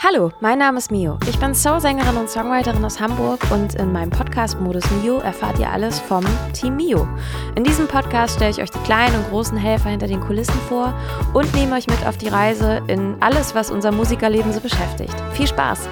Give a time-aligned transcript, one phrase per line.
[0.00, 1.18] Hallo, mein Name ist Mio.
[1.28, 5.68] Ich bin Soul-Sängerin und Songwriterin aus Hamburg und in meinem Podcast Modus Mio erfahrt ihr
[5.68, 7.08] alles vom Team Mio.
[7.56, 10.94] In diesem Podcast stelle ich euch die kleinen und großen Helfer hinter den Kulissen vor
[11.34, 15.14] und nehme euch mit auf die Reise in alles, was unser Musikerleben so beschäftigt.
[15.32, 15.88] Viel Spaß!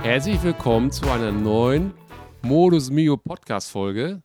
[0.00, 1.92] Herzlich willkommen zu einer neuen
[2.40, 4.22] Modus Mio Podcast-Folge.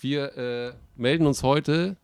[0.00, 1.98] Wir äh, melden uns heute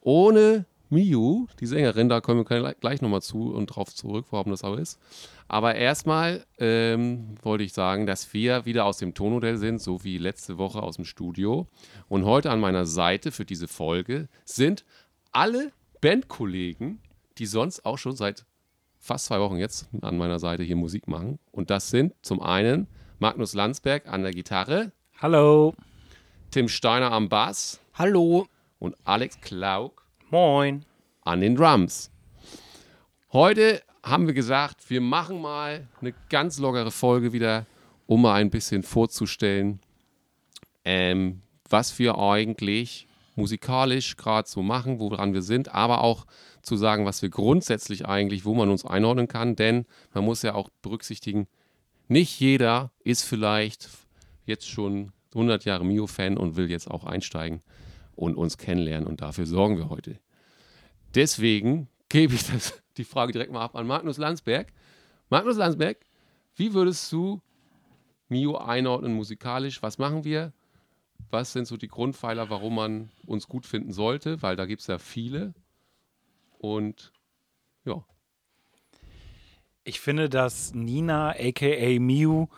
[0.00, 4.62] ohne Miu, die Sängerin, da kommen wir gleich nochmal zu und drauf zurück, warum das
[4.62, 5.00] aber ist.
[5.48, 10.18] Aber erstmal ähm, wollte ich sagen, dass wir wieder aus dem Tonmodell sind, so wie
[10.18, 11.66] letzte Woche aus dem Studio.
[12.08, 14.84] Und heute an meiner Seite für diese Folge sind
[15.32, 17.00] alle Bandkollegen,
[17.38, 18.46] die sonst auch schon seit
[18.98, 21.38] fast zwei Wochen jetzt an meiner Seite hier Musik machen.
[21.52, 22.86] Und das sind zum einen
[23.18, 24.92] Magnus Landsberg an der Gitarre.
[25.18, 25.74] Hallo.
[26.50, 27.80] Tim Steiner am Bass.
[27.94, 28.46] Hallo.
[28.78, 30.84] Und Alex Klauk Moin.
[31.22, 32.10] An den Drums.
[33.32, 37.64] Heute haben wir gesagt, wir machen mal eine ganz lockere Folge wieder,
[38.06, 39.78] um mal ein bisschen vorzustellen,
[40.84, 46.26] ähm, was wir eigentlich musikalisch gerade so machen, woran wir sind, aber auch
[46.60, 50.56] zu sagen, was wir grundsätzlich eigentlich, wo man uns einordnen kann, denn man muss ja
[50.56, 51.46] auch berücksichtigen,
[52.08, 53.90] nicht jeder ist vielleicht
[54.44, 57.62] jetzt schon 100 Jahre Mio-Fan und will jetzt auch einsteigen
[58.16, 59.06] und uns kennenlernen.
[59.06, 60.18] Und dafür sorgen wir heute.
[61.14, 64.72] Deswegen gebe ich das, die Frage direkt mal ab an Magnus Landsberg.
[65.30, 65.98] Magnus Landsberg,
[66.56, 67.40] wie würdest du
[68.28, 69.82] Mio einordnen musikalisch?
[69.82, 70.52] Was machen wir?
[71.30, 74.42] Was sind so die Grundpfeiler, warum man uns gut finden sollte?
[74.42, 75.54] Weil da gibt es ja viele.
[76.58, 77.12] Und
[77.84, 78.04] ja.
[79.84, 82.48] Ich finde, dass Nina, aka Miu,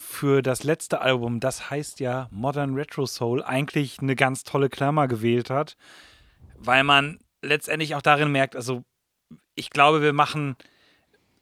[0.00, 5.08] für das letzte Album, das heißt ja Modern Retro Soul, eigentlich eine ganz tolle Klammer
[5.08, 5.76] gewählt hat,
[6.56, 8.82] weil man letztendlich auch darin merkt, also
[9.54, 10.56] ich glaube, wir machen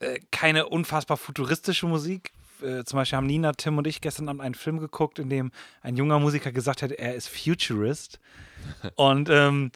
[0.00, 2.32] äh, keine unfassbar futuristische Musik.
[2.60, 5.52] Äh, zum Beispiel haben Nina, Tim und ich gestern Abend einen Film geguckt, in dem
[5.80, 8.18] ein junger Musiker gesagt hat, er ist Futurist.
[8.96, 9.70] und ähm,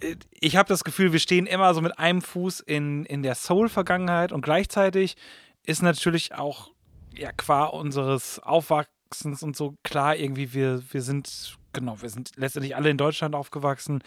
[0.00, 3.36] äh, ich habe das Gefühl, wir stehen immer so mit einem Fuß in, in der
[3.36, 5.16] Soul-Vergangenheit und gleichzeitig
[5.64, 6.72] ist natürlich auch
[7.16, 12.76] ja, qua unseres Aufwachsens und so klar irgendwie, wir, wir sind, genau, wir sind letztendlich
[12.76, 14.02] alle in Deutschland aufgewachsen.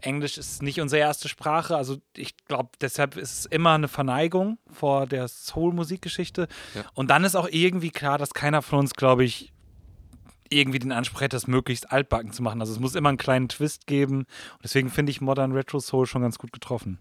[0.00, 4.58] Englisch ist nicht unsere erste Sprache, also ich glaube, deshalb ist es immer eine Verneigung
[4.70, 6.48] vor der Soul-Musikgeschichte.
[6.74, 6.84] Ja.
[6.94, 9.52] Und dann ist auch irgendwie klar, dass keiner von uns, glaube ich,
[10.50, 12.60] irgendwie den Anspruch hat, das möglichst altbacken zu machen.
[12.60, 14.18] Also es muss immer einen kleinen Twist geben.
[14.18, 16.98] Und deswegen finde ich Modern Retro Soul schon ganz gut getroffen.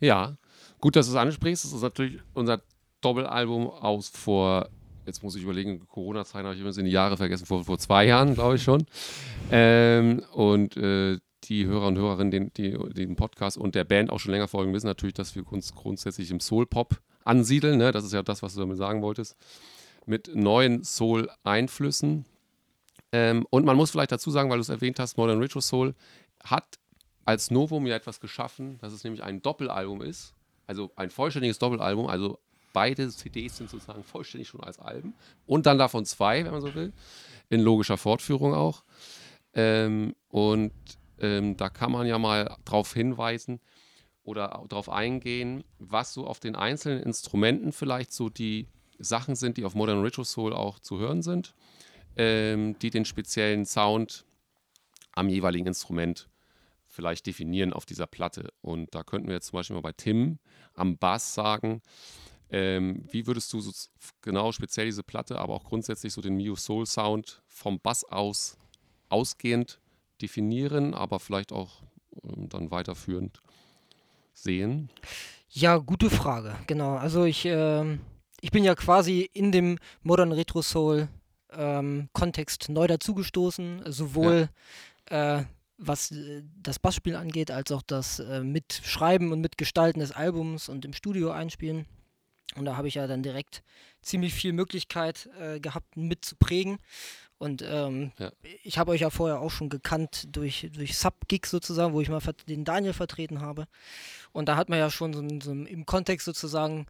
[0.00, 0.36] Ja,
[0.80, 1.64] gut, dass du es ansprichst.
[1.64, 2.62] Das ist natürlich unser
[3.00, 4.68] Doppelalbum aus vor,
[5.06, 8.06] jetzt muss ich überlegen, Corona-Zeiten habe ich immer in die Jahre vergessen, vor, vor zwei
[8.06, 8.86] Jahren, glaube ich schon.
[9.50, 14.20] Ähm, und äh, die Hörer und Hörerinnen, den, die, den Podcast und der Band auch
[14.20, 17.78] schon länger folgen, wissen natürlich, dass wir uns grundsätzlich im Soul-Pop ansiedeln.
[17.78, 17.92] Ne?
[17.92, 19.36] Das ist ja das, was du damit sagen wolltest.
[20.06, 22.26] Mit neuen Soul-Einflüssen.
[23.12, 25.94] Ähm, und man muss vielleicht dazu sagen, weil du es erwähnt hast, Modern Retro Soul
[26.42, 26.78] hat
[27.24, 30.34] als Novum ja etwas geschaffen, dass es nämlich ein Doppelalbum ist.
[30.66, 32.38] Also ein vollständiges Doppelalbum, also
[32.72, 35.14] beide CDs sind sozusagen vollständig schon als Alben.
[35.46, 36.92] Und dann davon zwei, wenn man so will.
[37.48, 38.84] In logischer Fortführung auch.
[39.54, 40.72] Ähm, und
[41.18, 43.60] ähm, da kann man ja mal drauf hinweisen
[44.22, 49.64] oder darauf eingehen, was so auf den einzelnen Instrumenten vielleicht so die Sachen sind, die
[49.64, 51.54] auf Modern Ritual Soul auch zu hören sind,
[52.16, 54.24] ähm, die den speziellen Sound
[55.12, 56.28] am jeweiligen Instrument
[56.86, 58.52] vielleicht definieren auf dieser Platte.
[58.60, 60.38] Und da könnten wir jetzt zum Beispiel mal bei Tim
[60.74, 61.82] am Bass sagen,
[62.50, 63.70] ähm, wie würdest du so
[64.22, 68.56] genau speziell diese Platte, aber auch grundsätzlich so den Mio Soul Sound vom Bass aus
[69.08, 69.80] ausgehend
[70.22, 71.82] definieren, aber vielleicht auch
[72.24, 73.40] ähm, dann weiterführend
[74.32, 74.90] sehen?
[75.48, 76.56] Ja, gute Frage.
[76.66, 76.96] Genau.
[76.96, 77.98] Also ich, äh,
[78.40, 81.08] ich bin ja quasi in dem Modern Retro Soul
[81.52, 84.48] ähm, Kontext neu dazugestoßen, sowohl
[85.10, 85.40] ja.
[85.40, 85.44] äh,
[85.76, 90.84] was äh, das Bassspiel angeht, als auch das äh, Mitschreiben und Mitgestalten des Albums und
[90.84, 91.86] im Studio einspielen.
[92.56, 93.62] Und da habe ich ja dann direkt
[94.02, 96.78] ziemlich viel Möglichkeit äh, gehabt, mitzuprägen.
[97.38, 98.32] Und ähm, ja.
[98.64, 102.20] ich habe euch ja vorher auch schon gekannt durch, durch Sub-Gigs sozusagen, wo ich mal
[102.46, 103.66] den Daniel vertreten habe.
[104.32, 106.86] Und da hat man ja schon so, so im Kontext sozusagen,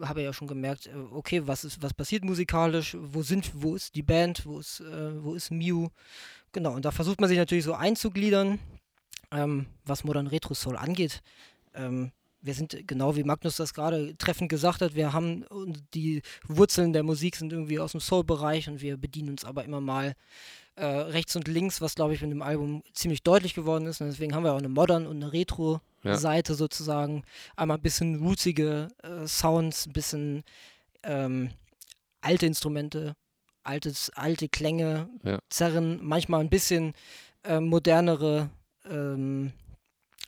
[0.00, 3.76] habe ich ja schon gemerkt, äh, okay, was ist, was passiert musikalisch, wo sind, wo
[3.76, 5.90] ist die Band, wo ist, äh, wo ist Mew?
[6.50, 8.58] Genau, und da versucht man sich natürlich so einzugliedern,
[9.30, 11.22] ähm, was Modern Retro Soul angeht.
[11.74, 12.10] Ähm,
[12.42, 15.44] wir sind genau wie Magnus das gerade treffend gesagt hat, wir haben
[15.94, 19.80] die Wurzeln der Musik sind irgendwie aus dem Soul-Bereich und wir bedienen uns aber immer
[19.80, 20.14] mal
[20.74, 24.00] äh, rechts und links, was glaube ich mit dem Album ziemlich deutlich geworden ist.
[24.00, 26.56] Und deswegen haben wir auch eine Modern und eine Retro-Seite Ja.
[26.56, 27.22] sozusagen.
[27.56, 30.42] Einmal ein bisschen rootsige äh, Sounds, ein bisschen
[31.02, 31.50] ähm,
[32.22, 33.14] alte Instrumente,
[33.62, 35.38] altes, alte Klänge, Ja.
[35.50, 36.94] Zerren, manchmal ein bisschen
[37.44, 38.50] äh, modernere
[38.88, 39.52] ähm,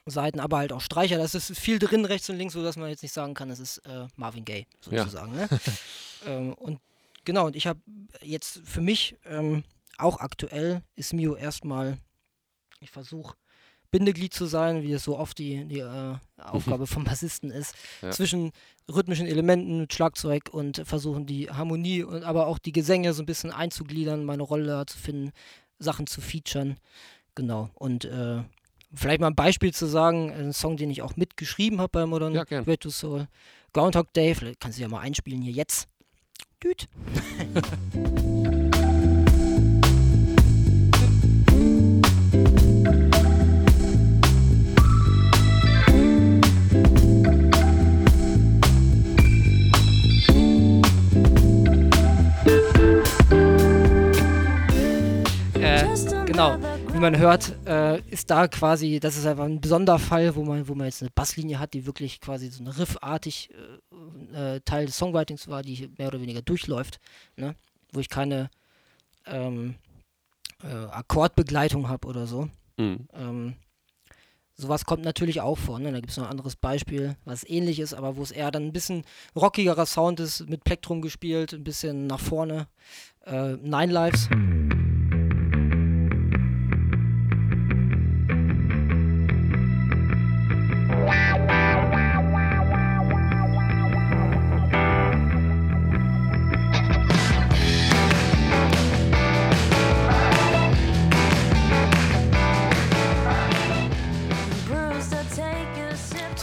[0.06, 1.16] Seiten, aber halt auch Streicher.
[1.16, 3.78] Da ist viel drin, rechts und links, sodass man jetzt nicht sagen kann, es ist
[3.86, 4.98] äh, Marvin Gaye Ja.
[5.04, 5.32] sozusagen.
[5.32, 5.48] Ne?
[6.26, 6.80] ähm, und
[7.24, 7.80] genau, und ich habe
[8.22, 9.64] jetzt für mich ähm,
[9.98, 11.98] auch aktuell ist Mio erstmal,
[12.80, 13.34] ich versuche
[13.90, 18.10] Bindeglied zu sein, wie es so oft die, die äh, Aufgabe vom Bassisten ist, Ja.
[18.10, 18.50] zwischen
[18.92, 23.26] rhythmischen Elementen mit Schlagzeug und versuchen die Harmonie und aber auch die Gesänge so ein
[23.26, 25.32] bisschen einzugliedern, meine Rolle da zu finden,
[25.78, 26.76] Sachen zu featuren.
[27.36, 27.70] Genau.
[27.74, 28.42] Und äh,
[28.94, 32.34] vielleicht mal ein Beispiel zu sagen, ein Song, den ich auch mitgeschrieben habe bei Modern
[32.34, 32.64] Ja, gern.
[32.64, 33.28] To Soul.
[33.72, 35.88] Groundhog Day, vielleicht kannst du ja mal einspielen hier jetzt.
[36.62, 36.88] Düt.
[55.60, 55.84] Äh,
[56.26, 56.58] genau,
[56.94, 60.76] wie man hört, äh, ist da quasi, das ist einfach ein Sonderfall, wo man, wo
[60.76, 63.50] man jetzt eine Basslinie hat, die wirklich quasi so eine riffartig
[64.32, 67.00] äh, äh, Teil des Songwritings war, die mehr oder weniger durchläuft,
[67.36, 67.56] ne?
[67.92, 68.48] wo ich keine
[69.26, 69.74] ähm,
[70.62, 72.48] äh, Akkordbegleitung habe oder so.
[72.76, 73.08] Mhm.
[73.12, 73.54] Ähm,
[74.54, 75.80] sowas kommt natürlich auch vor.
[75.80, 75.90] Ne?
[75.90, 78.66] Da gibt es noch ein anderes Beispiel, was ähnlich ist, aber wo es eher dann
[78.66, 79.02] ein bisschen
[79.34, 82.68] rockigerer Sound ist, mit Plektrum gespielt, ein bisschen nach vorne.
[83.26, 84.28] Äh, Nine Lives.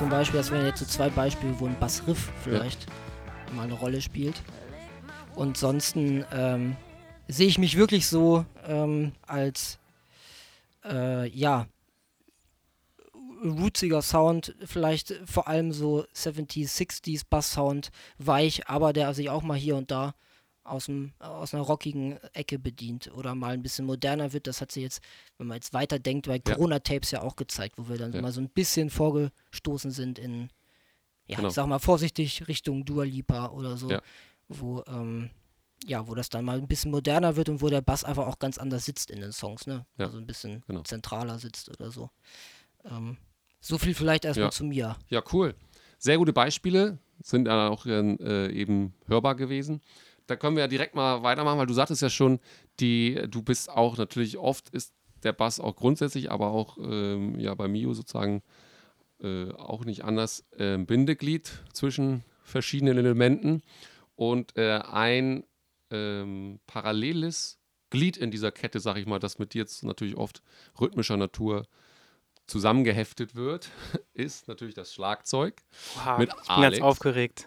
[0.01, 2.87] Zum Beispiel, das wären jetzt so zwei Beispiele, wo ein Bassriff vielleicht
[3.53, 4.41] mal eine Rolle spielt.
[5.35, 6.75] Und ansonsten ähm,
[7.27, 9.77] sehe ich mich wirklich so ähm, als
[10.83, 11.67] äh, ja
[13.45, 19.55] rootsiger Sound, vielleicht vor allem so 70s, 60s Bass-Sound, weich, aber der sich auch mal
[19.55, 20.15] hier und da
[20.71, 24.47] aus, dem, aus einer rockigen Ecke bedient oder mal ein bisschen moderner wird.
[24.47, 25.01] Das hat sie jetzt,
[25.37, 26.55] wenn man jetzt weiterdenkt, bei Ja.
[26.55, 28.21] Corona-Tapes ja auch gezeigt, wo wir dann Ja.
[28.21, 30.49] mal so ein bisschen vorgestoßen sind in,
[31.27, 31.49] ja, Genau.
[31.49, 34.01] ich sag mal vorsichtig, Richtung Dua Lipa oder so, Ja.
[34.47, 35.29] wo, ähm,
[35.85, 38.39] ja, wo das dann mal ein bisschen moderner wird und wo der Bass einfach auch
[38.39, 39.85] ganz anders sitzt in den Songs, ne?
[39.97, 40.83] Also ein bisschen genau.
[40.83, 42.09] zentraler sitzt oder so.
[42.85, 43.17] Ähm,
[43.59, 44.95] so viel vielleicht erstmal zu mir.
[45.09, 45.55] Ja, cool.
[45.97, 49.81] Sehr gute Beispiele, sind dann auch äh, eben hörbar gewesen.
[50.31, 52.39] Da können wir ja direkt mal weitermachen, weil du sagtest ja schon,
[52.79, 54.93] die, du bist auch natürlich oft ist
[55.23, 58.41] der Bass auch grundsätzlich, aber auch ähm, ja bei Mio sozusagen
[59.21, 63.61] äh, auch nicht anders ähm, Bindeglied zwischen verschiedenen Elementen.
[64.15, 65.43] Und äh, ein
[65.89, 70.41] ähm, paralleles Glied in dieser Kette, sag ich mal, das mit dir jetzt natürlich oft
[70.79, 71.67] rhythmischer Natur
[72.51, 73.69] zusammengeheftet wird,
[74.13, 75.55] ist natürlich das Schlagzeug.
[75.97, 76.77] Oha, Mit ich bin Alex.
[76.79, 77.45] ganz aufgeregt.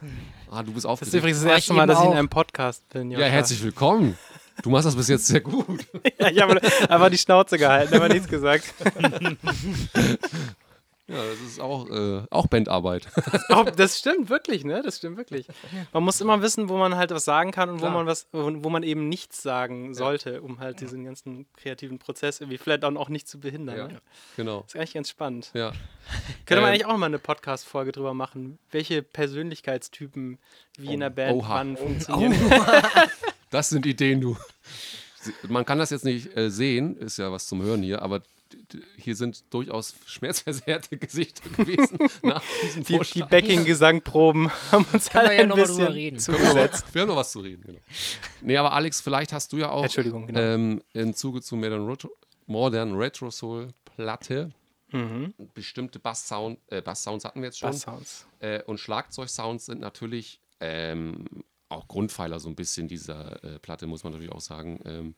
[0.51, 1.15] Ah, du bist Das ist aufgeregt.
[1.15, 3.11] übrigens das erste Mal, dass ich in einem Podcast bin.
[3.11, 3.31] Ja, Joscha.
[3.31, 4.19] herzlich willkommen.
[4.63, 5.67] Du machst das bis jetzt sehr gut.
[6.21, 8.73] Ja, ich habe einfach die Schnauze gehalten, aber nichts gesagt.
[11.07, 13.07] Ja, das ist auch, äh, auch Bandarbeit.
[13.51, 14.81] Oh, das stimmt wirklich, ne?
[14.83, 15.47] Das stimmt wirklich.
[15.93, 17.93] Man muss immer wissen, wo man halt was sagen kann und wo Klar.
[17.93, 22.41] man was, wo, wo man eben nichts sagen sollte, um halt diesen ganzen kreativen Prozess
[22.41, 23.77] irgendwie vielleicht dann auch nicht zu behindern.
[23.77, 24.01] Ja, Ne?
[24.37, 24.63] genau.
[24.63, 25.51] Das ist eigentlich ganz spannend.
[25.53, 25.73] Ja.
[26.47, 30.39] Könnte man Ähm, eigentlich auch mal eine Podcast-Folge drüber machen, welche Persönlichkeitstypen
[30.79, 31.55] wie in der Band Oha.
[31.57, 32.35] wann funktionieren.
[33.51, 34.37] Das sind Ideen, du.
[35.47, 38.21] Man kann das jetzt nicht äh, sehen, ist ja was zum Hören hier, aber
[38.97, 43.23] hier sind durchaus schmerzversehrte Gesichter gewesen nach diesem Die, die.
[43.23, 46.19] Backing-Gesangproben haben uns wir alle ja ein bisschen reden.
[46.19, 46.87] zugesetzt.
[46.95, 47.81] Wir haben noch was zu reden, genau.
[48.41, 50.41] Nee, aber Alex, vielleicht hast du ja auch Entschuldigung, genau.
[50.41, 52.11] ähm, im Zuge zu Modern Retro,
[52.47, 54.51] Modern Retro Soul Platte
[54.93, 55.35] Mhm.
[55.55, 57.71] bestimmte Bass-Sound, äh, Bass-Sounds hatten wir jetzt schon.
[57.71, 58.27] Bass-Sounds.
[58.39, 61.25] Äh, und Schlagzeug-Sounds sind natürlich ähm,
[61.75, 65.15] auch Grundpfeiler so ein bisschen dieser äh, Platte, muss man natürlich auch sagen, ähm,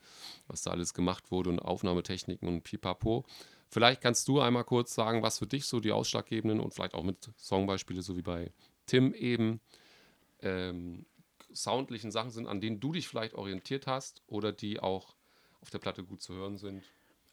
[0.46, 3.24] was da alles gemacht wurde und Aufnahmetechniken und pipapo.
[3.68, 7.02] Vielleicht kannst du einmal kurz sagen, was für dich so die ausschlaggebenden und vielleicht auch
[7.02, 8.52] mit Songbeispiele, so wie bei
[8.86, 9.60] Tim eben,
[10.40, 11.06] ähm,
[11.52, 15.16] soundlichen Sachen sind, an denen du dich vielleicht orientiert hast oder die auch
[15.60, 16.84] auf der Platte gut zu hören sind.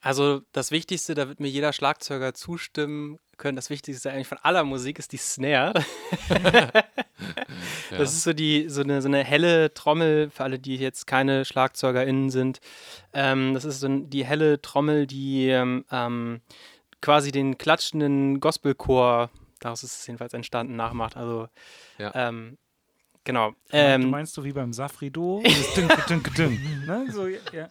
[0.02, 4.64] Also das Wichtigste, da wird mir jeder Schlagzeuger zustimmen können, das Wichtigste eigentlich von aller
[4.64, 5.74] Musik ist die Snare.
[7.92, 7.98] Ja.
[8.00, 11.46] Das ist so die so eine, so eine helle Trommel für alle, die jetzt keine
[11.46, 12.60] SchlagzeugerInnen sind.
[13.14, 16.42] Ähm, das ist so die helle Trommel, die ähm, ähm,
[17.02, 21.16] quasi den klatschenden Gospelchor, daraus ist es jedenfalls entstanden, nachmacht.
[21.16, 21.48] Also
[21.98, 22.12] Ja.
[22.16, 22.58] ähm,
[23.24, 23.52] genau.
[23.52, 25.42] du Ähm, meinst so wie beim Safrido?
[26.86, 27.06] Ne?
[27.12, 27.70] So, ja.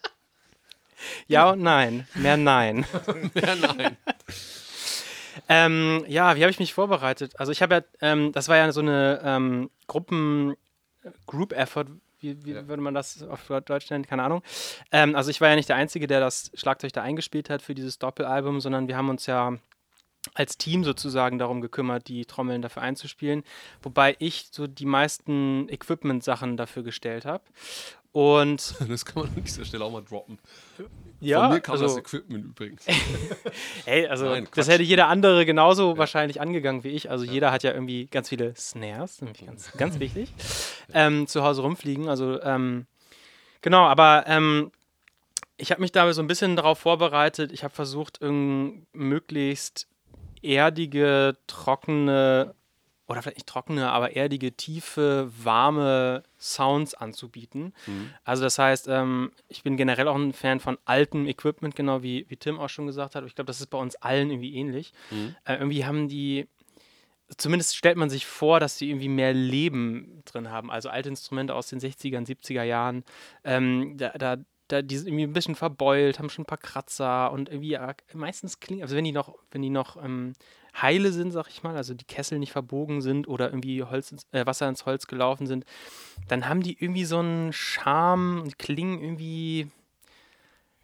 [1.26, 2.06] ja und nein.
[2.14, 2.86] Mehr nein.
[3.34, 3.96] ja, nein.
[5.48, 7.38] Ähm, ja, wie habe ich mich vorbereitet?
[7.38, 10.54] Also ich habe ja, ähm, das war ja so eine ähm, Gruppen,
[11.26, 11.86] Group Effort,
[12.20, 12.68] wie, wie Ja.
[12.68, 14.06] würde man das auf Deutsch nennen?
[14.06, 14.42] Keine Ahnung.
[14.92, 17.74] Ähm, also ich war ja nicht der Einzige, der das Schlagzeug da eingespielt hat für
[17.74, 19.58] dieses Doppelalbum, sondern wir haben uns ja
[20.34, 23.42] als Team sozusagen darum gekümmert, die Trommeln dafür einzuspielen,
[23.82, 27.42] wobei ich so die meisten Equipment-Sachen dafür gestellt habe.
[28.12, 30.38] Und Das kann man an dieser Stelle auch mal droppen.
[31.22, 32.84] Ja, Von mir kam das also, Equipment übrigens.
[33.86, 37.10] Ey, also Nein, das hätte jeder andere genauso wahrscheinlich angegangen wie ich.
[37.10, 40.32] Also jeder hat ja irgendwie ganz viele Snares, nämlich ganz, ganz wichtig,
[40.92, 42.08] ähm, zu Hause rumfliegen.
[42.08, 42.86] Also ähm,
[43.60, 44.72] genau, aber ähm,
[45.56, 47.52] ich habe mich da so ein bisschen darauf vorbereitet.
[47.52, 49.86] Ich habe versucht, irgend möglichst
[50.42, 52.54] erdige, trockene
[53.12, 57.72] oder vielleicht nicht trockene, aber erdige, tiefe, warme Sounds anzubieten.
[58.24, 62.26] Also das heißt, ähm, ich bin generell auch ein Fan von altem Equipment, genau wie,
[62.28, 63.24] wie Tim auch schon gesagt hat.
[63.26, 64.92] Ich glaube, das ist bei uns allen irgendwie ähnlich.
[65.44, 66.48] Äh, irgendwie haben die,
[67.36, 70.70] zumindest stellt man sich vor, dass die irgendwie mehr Leben drin haben.
[70.70, 73.04] Also alte Instrumente aus den 60er, 70er Jahren.
[73.44, 74.36] Ähm, da,
[74.68, 77.94] da, die sind irgendwie ein bisschen verbeult, haben schon ein paar Kratzer und irgendwie ja,
[78.14, 80.32] meistens klingen, also wenn die noch, wenn die noch ähm,
[80.80, 84.26] heile sind, sag ich mal, also die Kessel nicht verbogen sind oder irgendwie Holz ins,
[84.32, 85.64] äh, Wasser ins Holz gelaufen sind,
[86.28, 89.68] dann haben die irgendwie so einen Charme und klingen irgendwie,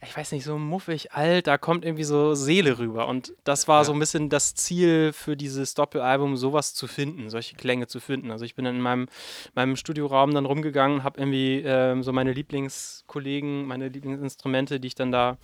[0.01, 3.09] ich weiß nicht, so muffig alt, da kommt irgendwie so Seele rüber.
[3.09, 3.85] Und das war Ja.
[3.85, 8.31] so ein bisschen das Ziel für dieses Doppelalbum, sowas zu finden, solche Klänge zu finden.
[8.31, 9.07] Also ich bin dann in meinem,
[9.55, 15.11] meinem Studioraum dann rumgegangen, habe irgendwie ähm, so meine Lieblingskollegen, meine Lieblingsinstrumente, die ich dann
[15.11, 15.37] da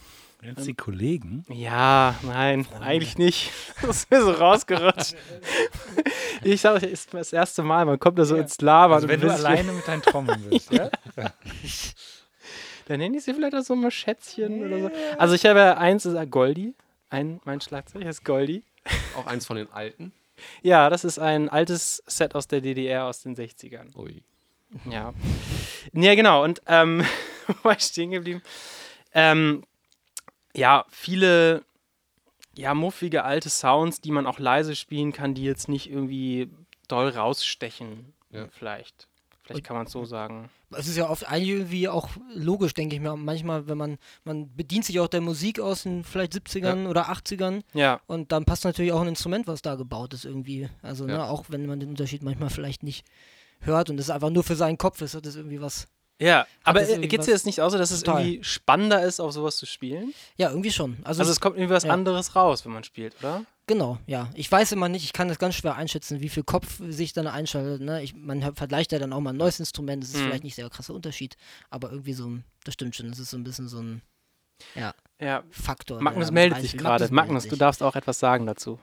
[0.45, 1.45] Jetzt die Kollegen.
[1.49, 3.51] ja, nein, eigentlich nicht.
[3.83, 5.15] Das ist mir so rausgerutscht.
[6.43, 8.97] ich sage, es ist das erste Mal, man kommt da so ins Labern.
[8.97, 10.91] Also wenn du alleine mit deinen Trommeln bist, ja?
[12.87, 14.91] Dann nenne ich sie vielleicht auch so mal Schätzchen oder so.
[15.19, 16.75] Also ich habe ja eins, ist Goldi.
[17.11, 18.63] Ein, mein Schlagzeug heißt Goldi.
[19.17, 20.13] Auch eins von den alten.
[20.63, 23.97] Ja, das ist ein altes Set aus der DDR aus den 60ern.
[23.97, 24.23] Ui.
[24.91, 25.15] Ja.
[25.93, 26.43] Ja, genau.
[26.45, 27.05] Und ähm,
[27.47, 28.43] wo war ich stehen geblieben?
[29.15, 29.63] Ähm,
[30.55, 31.65] ja, viele
[32.57, 36.51] ja, muffige alte Sounds, die man auch leise spielen kann, die jetzt nicht irgendwie
[36.89, 38.13] doll rausstechen.
[38.31, 38.49] Ja.
[38.51, 39.09] Vielleicht.
[39.43, 40.49] Vielleicht kann man es so sagen.
[40.71, 43.15] Es ist ja oft eigentlich irgendwie auch logisch, denke ich mir.
[43.15, 47.63] Manchmal, wenn man, man bedient sich auch der Musik aus den vielleicht 70ern oder 80ern
[47.75, 50.71] Ja, und dann passt natürlich auch ein Instrument, was da gebaut ist irgendwie.
[50.81, 51.19] Also, Ja.
[51.19, 53.05] ne, auch wenn man den Unterschied manchmal vielleicht nicht
[53.61, 55.87] hört und es einfach nur für seinen Kopf ist, hat das irgendwie was.
[56.21, 56.47] Ja.
[56.63, 58.23] Aber äh, geht es dir jetzt nicht auch so, dass es Total.
[58.25, 60.15] irgendwie spannender ist, auf sowas zu spielen?
[60.37, 60.99] Ja, irgendwie schon.
[61.05, 61.93] Also, Also es kommt irgendwie was ja.
[61.93, 63.45] anderes raus, wenn man spielt, oder?
[63.67, 64.31] genau, ja.
[64.35, 67.27] Ich weiß immer nicht, ich kann das ganz schwer einschätzen, wie viel Kopf sich dann
[67.27, 67.81] einschaltet.
[67.81, 68.03] Ne?
[68.03, 70.25] Ich, man vergleicht ja dann auch mal ein neues Instrument, das ist Mhm.
[70.27, 71.37] vielleicht nicht der krasse Unterschied,
[71.71, 74.03] aber irgendwie so ein, das stimmt schon, das ist so ein bisschen so ein
[74.77, 75.43] ja, Ja.
[75.51, 76.01] Faktor.
[76.01, 77.03] Magnus meldet sich gerade.
[77.05, 78.79] meldet Magnus, du darfst auch etwas sagen dazu.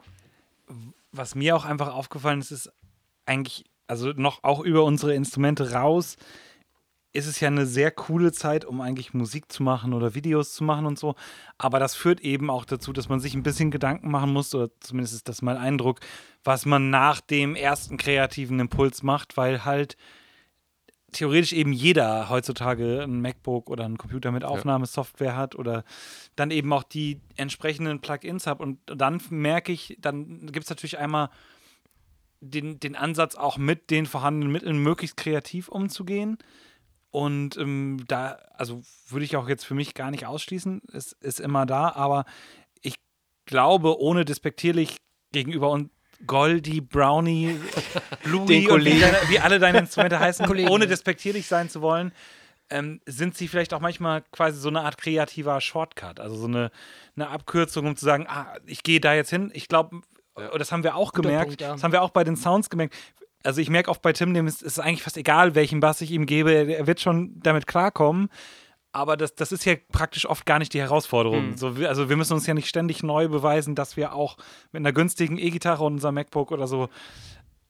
[1.12, 2.72] was mir auch einfach aufgefallen ist, ist
[3.26, 6.16] eigentlich, also noch auch über unsere Instrumente raus,
[7.14, 10.64] ist es ja eine sehr coole Zeit, um eigentlich Musik zu machen oder Videos zu
[10.64, 11.16] machen und so.
[11.58, 14.70] Aber das führt eben auch dazu, dass man sich ein bisschen Gedanken machen muss, oder
[14.80, 16.00] zumindest ist das mein Eindruck,
[16.44, 19.98] was man nach dem ersten kreativen Impuls macht, weil halt
[21.12, 25.84] theoretisch eben jeder heutzutage ein MacBook oder einen Computer mit Aufnahmesoftware hat oder
[26.36, 28.62] dann eben auch die entsprechenden Plugins hat.
[28.62, 31.30] Und dann merke ich, dann gibt es natürlich einmal
[32.40, 36.38] den, den Ansatz, auch mit den vorhandenen Mitteln möglichst kreativ umzugehen.
[37.12, 41.42] Und ähm, da, also würde ich auch jetzt für mich gar nicht ausschließen, es ist
[41.42, 42.26] immer da, aber
[42.82, 42.96] ich
[43.46, 44.98] glaube, ohne despektierlich
[45.34, 45.92] gegenüber und
[46.26, 47.60] Goldie, Brownie,
[48.24, 50.70] Bluey und wie, deine, wie alle deine Instrumente heißen, Kollegen.
[50.70, 52.14] ohne despektierlich sein zu wollen,
[52.70, 56.72] ähm, sind sie vielleicht auch manchmal quasi so eine Art kreativer Shortcut, also so eine,
[57.18, 59.52] eine Abkürzung, um zu sagen, ah, ich gehe da jetzt hin.
[59.54, 60.02] Ich glaube,
[60.58, 62.96] das haben wir auch gemerkt, das haben wir auch bei den Sounds gemerkt.
[63.44, 66.12] Also ich merke oft bei Tim, dem ist es eigentlich fast egal, welchen Bass ich
[66.12, 68.30] ihm gebe, er wird schon damit klarkommen.
[68.94, 71.52] Aber das, das ist ja praktisch oft gar nicht die Herausforderung.
[71.52, 71.58] Mhm.
[71.58, 74.36] So, also wir müssen uns ja nicht ständig neu beweisen, dass wir auch
[74.74, 76.90] mit einer günstigen E-Gitarre und unserem MacBook oder so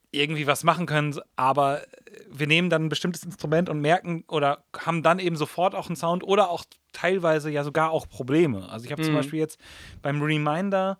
[0.09, 1.17] irgendwie was machen können.
[1.35, 1.81] Aber
[2.29, 5.95] wir nehmen dann ein bestimmtes Instrument und merken oder haben dann eben sofort auch einen
[5.95, 8.67] Sound oder auch teilweise ja sogar auch Probleme.
[8.69, 9.17] Also ich habe zum Mhm.
[9.17, 9.59] Beispiel jetzt
[10.01, 10.97] beim Reminder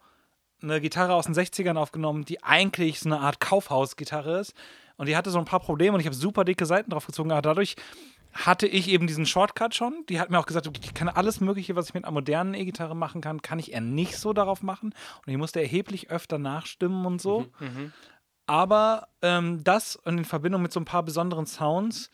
[0.61, 4.53] eine Gitarre aus den 60ern aufgenommen, die eigentlich so eine Art Kaufhausgitarre ist.
[4.97, 7.31] Und die hatte so ein paar Probleme und ich habe super dicke Seiten drauf gezogen.
[7.31, 7.75] Aber dadurch
[8.33, 10.05] hatte ich eben diesen Shortcut schon.
[10.09, 12.95] Die hat mir auch gesagt, ich kann alles Mögliche, was ich mit einer modernen E-Gitarre
[12.95, 14.93] machen kann, kann ich eher nicht so darauf machen.
[15.25, 17.47] Und ich musste erheblich öfter nachstimmen und so.
[17.59, 17.91] Mhm.
[18.45, 22.09] Aber ähm, das und in Verbindung mit so ein paar besonderen Sounds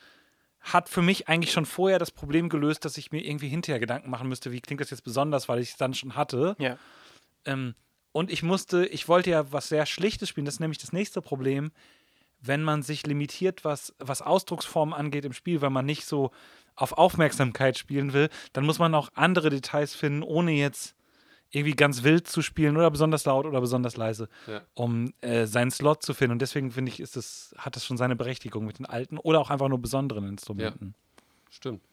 [0.61, 4.09] hat für mich eigentlich schon vorher das Problem gelöst, dass ich mir irgendwie hinterher Gedanken
[4.09, 6.55] machen müsste, wie klingt das jetzt besonders, weil ich es dann schon hatte.
[6.59, 6.77] Ja.
[7.45, 7.75] Ähm,
[8.17, 11.21] und ich musste, ich wollte ja was sehr Schlichtes spielen, das ist nämlich das nächste
[11.21, 11.71] Problem,
[12.41, 16.31] wenn man sich limitiert, was, was Ausdrucksformen angeht im Spiel, weil man nicht so
[16.75, 20.95] auf Aufmerksamkeit spielen will, dann muss man auch andere Details finden, ohne jetzt
[21.51, 24.61] irgendwie ganz wild zu spielen oder besonders laut oder besonders leise, Ja.
[24.73, 26.31] um äh, seinen Slot zu finden.
[26.33, 29.39] Und deswegen finde ich, ist das, hat das schon seine Berechtigung mit den alten oder
[29.39, 30.95] auch einfach nur besonderen Instrumenten.
[31.51, 31.83] Stimmt.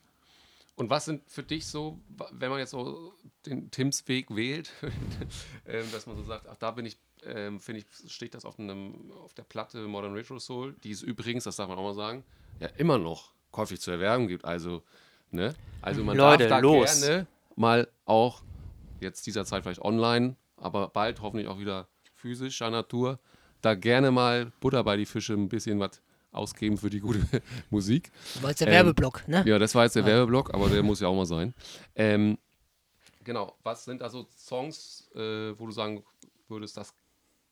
[0.76, 2.00] Und was sind für dich so,
[2.32, 3.14] wenn man jetzt so
[3.46, 4.72] den Tims Weg wählt,
[5.66, 8.58] ähm, dass man so sagt, ach, da bin ich, ähm, finde ich, steht das auf,
[8.58, 11.94] einem, auf der Platte Modern Retro Soul, die es übrigens, das darf man auch mal
[11.94, 12.24] sagen,
[12.60, 14.44] ja immer noch käuflich zu erwerben gibt.
[14.44, 14.82] Also,
[15.30, 15.54] ne?
[15.80, 17.00] Also man Leute, darf da los.
[17.00, 17.26] gerne
[17.56, 18.42] mal auch
[19.00, 23.20] jetzt dieser Zeit vielleicht online, aber bald hoffentlich auch wieder physischer Natur,
[23.60, 26.02] da gerne mal Butter bei die Fische ein bisschen was
[26.34, 27.24] ausgeben für die gute
[27.70, 28.10] Musik.
[28.40, 29.44] War jetzt der Ähm, Werbeblock, ne?
[29.46, 31.54] Ja, das war jetzt der Werbeblock, aber der muss ja auch mal sein.
[31.94, 32.38] Ähm,
[33.22, 36.04] genau, was sind da so Songs, äh, wo du sagen
[36.48, 36.94] würdest, das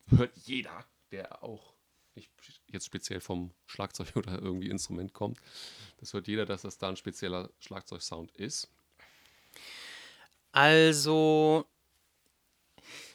[0.08, 1.72] hört jeder, der auch
[2.14, 2.30] nicht
[2.66, 5.38] jetzt speziell vom Schlagzeug oder irgendwie Instrument kommt.
[6.00, 8.68] Das hört jeder, dass das da ein spezieller Schlagzeugsound ist.
[10.50, 11.64] Also,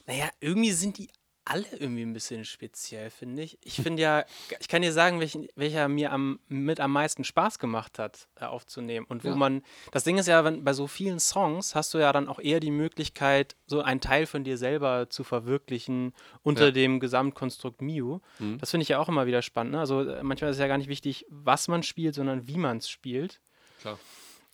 [0.08, 1.10] naja, irgendwie sind die
[1.50, 3.58] alle irgendwie ein bisschen speziell, finde ich.
[3.64, 4.26] Ich finde ja,
[4.60, 8.46] ich kann dir sagen, welchen, welcher mir am, mit am meisten Spaß gemacht hat, äh,
[8.46, 9.06] aufzunehmen.
[9.10, 9.36] Und wo Ja.
[9.36, 12.40] man, das Ding ist ja, wenn, bei so vielen Songs hast du ja dann auch
[12.40, 16.14] eher die Möglichkeit, so einen Teil von dir selber zu verwirklichen
[16.44, 16.72] unter Ja.
[16.72, 18.20] dem Gesamtkonstrukt Miu.
[18.40, 18.58] Mhm.
[18.60, 19.74] Das finde ich ja auch immer wieder spannend.
[19.74, 19.80] Ne?
[19.80, 22.78] Also äh, manchmal ist es ja gar nicht wichtig, was man spielt, sondern wie man
[22.78, 23.40] es spielt.
[23.82, 23.98] Klar.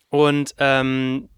[0.10, 1.30] Und ähm,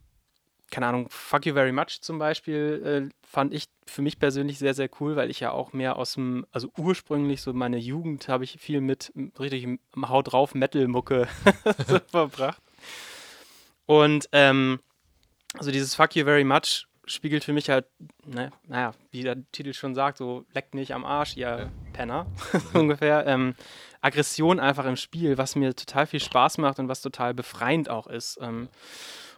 [0.75, 4.74] keine Ahnung, Fuck You Very Much zum Beispiel äh, fand ich für mich persönlich sehr,
[4.74, 8.44] sehr cool, weil ich ja auch mehr aus dem, also ursprünglich so meine Jugend habe
[8.44, 11.29] ich viel mit richtig Haut drauf Metal-Mucke
[11.88, 12.62] so verbracht.
[13.86, 14.82] Und ähm,
[15.54, 17.86] also dieses Fuck You Very Much spiegelt für mich halt,
[18.26, 21.71] ne, naja, wie der Titel schon sagt, so leckt mich am Arsch, ihr Ja.
[21.93, 22.26] Penner,
[22.73, 23.26] so ungefähr.
[23.28, 23.56] Ähm,
[24.02, 28.08] Aggression einfach im Spiel, was mir total viel Spaß macht und was total befreiend auch
[28.08, 28.39] ist.
[28.41, 28.67] Ähm,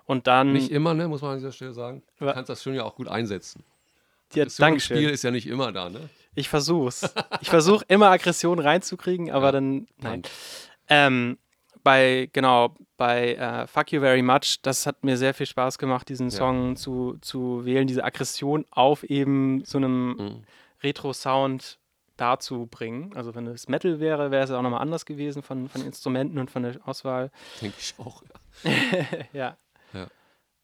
[0.07, 0.53] und dann.
[0.53, 2.01] Nicht immer, ne, muss man an dieser Stelle sagen.
[2.17, 3.63] Du kannst das schon ja auch gut einsetzen.
[4.33, 6.09] ja, Das Spiel ist ja nicht immer da, ne?
[6.33, 7.13] Ich versuch's.
[7.41, 9.51] Ich versuche immer Aggression reinzukriegen, aber Ja.
[9.53, 9.87] dann.
[9.99, 10.23] Nein.
[10.89, 11.37] Ähm,
[11.83, 16.09] bei, genau, bei äh, Fuck You Very Much, das hat mir sehr viel Spaß gemacht,
[16.09, 16.37] diesen Ja.
[16.37, 20.43] Song zu, zu wählen, diese Aggression auf eben so einem Mhm.
[20.83, 21.79] Retro-Sound
[22.17, 23.15] darzubringen.
[23.15, 26.51] Also wenn es Metal wäre, wäre es auch nochmal anders gewesen von, von Instrumenten und
[26.51, 27.31] von der Auswahl.
[27.61, 28.21] Denke ich auch.
[28.63, 28.71] Ja.
[29.33, 29.57] ja.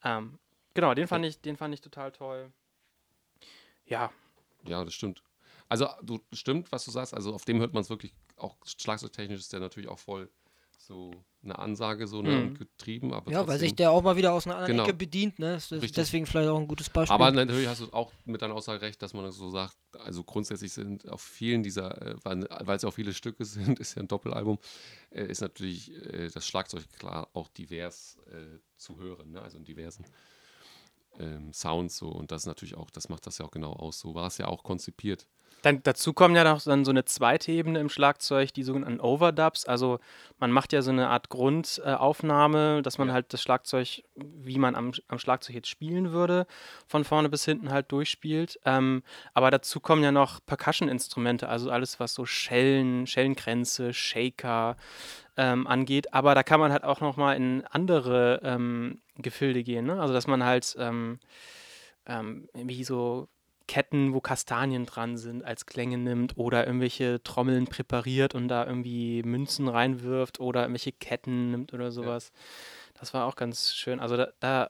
[0.04, 0.39] Ähm,
[0.74, 2.52] genau, den fand ich, den fand ich total toll.
[3.86, 4.12] Ja,
[4.66, 5.24] Ja, das stimmt.
[5.70, 7.13] Also, du stimmt, was du sagst.
[7.13, 10.30] Also, auf dem hört man es wirklich auch schlagzeugtechnisch ist der natürlich auch voll
[10.86, 11.12] so
[11.43, 12.54] eine Ansage, so ne, Mhm.
[12.56, 13.13] getrieben.
[13.13, 14.84] Aber Ja, weil sich der auch mal wieder aus einer anderen Genau.
[14.84, 15.54] Ecke bedient, ne?
[15.54, 17.13] Das ist deswegen vielleicht auch ein gutes Beispiel.
[17.13, 20.72] Aber natürlich hast du auch mit deiner Aussage recht, dass man so sagt, also grundsätzlich
[20.74, 23.46] sind auf vielen dieser, äh, weil es ja auch viele Stücke
[23.78, 24.58] sind, ist ja ein Doppelalbum,
[25.12, 29.41] äh, ist natürlich äh, das Schlagzeug klar auch divers äh, zu hören, ne?
[29.41, 30.06] also in diversen
[31.19, 34.00] ähm, Sounds so und das ist natürlich auch, das macht das ja auch genau aus,
[34.00, 35.28] so war es ja auch konzipiert.
[35.63, 39.65] Dann, dazu kommen ja noch dann so eine zweite Ebene im Schlagzeug, die sogenannten Overdubs.
[39.65, 39.99] Also
[40.38, 43.13] man macht ja so eine Art Grundaufnahme, dass man Ja.
[43.15, 46.47] halt das Schlagzeug, wie man am, am Schlagzeug jetzt spielen würde,
[46.86, 48.60] von vorne bis hinten halt durchspielt.
[48.65, 54.76] Ähm, aber dazu kommen ja noch Percussion-Instrumente, also alles, was so Schellen, Schellenkränze, Shaker
[55.38, 56.13] ähm, angeht.
[56.13, 59.86] Aber da kann man halt auch noch mal in andere ähm, Gefilde gehen.
[59.86, 60.02] Ne?
[60.02, 61.19] Also dass man halt ähm,
[62.06, 63.30] ähm, wie so
[63.67, 69.23] Ketten, wo Kastanien dran sind, als Klänge nimmt oder irgendwelche Trommeln präpariert und da irgendwie
[69.23, 72.32] Münzen reinwirft oder irgendwelche Ketten nimmt oder sowas.
[72.99, 73.99] Das war auch ganz schön.
[73.99, 74.69] Also da, da,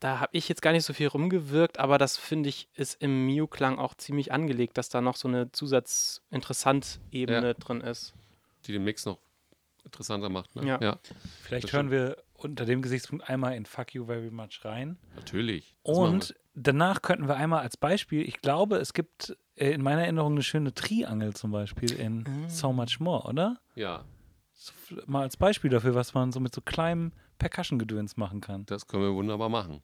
[0.00, 3.26] da habe ich jetzt gar nicht so viel rumgewirkt, aber das finde ich ist im
[3.26, 7.54] Mio-Klang auch ziemlich angelegt, dass da noch so eine Zusatzinteressant-Ebene Ja.
[7.54, 8.14] drin ist.
[8.66, 9.18] die den Mix noch
[9.88, 10.54] interessanter macht.
[10.56, 10.66] Ne?
[10.66, 10.78] Ja.
[10.80, 10.98] ja,
[11.42, 14.96] Vielleicht hören wir unter dem Gesichtspunkt einmal in Fuck You Very Much rein.
[15.16, 15.76] natürlich.
[15.84, 20.02] Das Und danach könnten wir einmal als Beispiel, ich glaube, es gibt äh, in meiner
[20.02, 22.48] Erinnerung eine schöne Triangel zum Beispiel in Ah.
[22.48, 23.58] So Much More, oder?
[23.74, 24.04] ja,
[25.06, 28.66] mal als Beispiel dafür, was man so mit so kleinem Percussion-Gedöns machen kann.
[28.66, 29.82] das können wir wunderbar machen.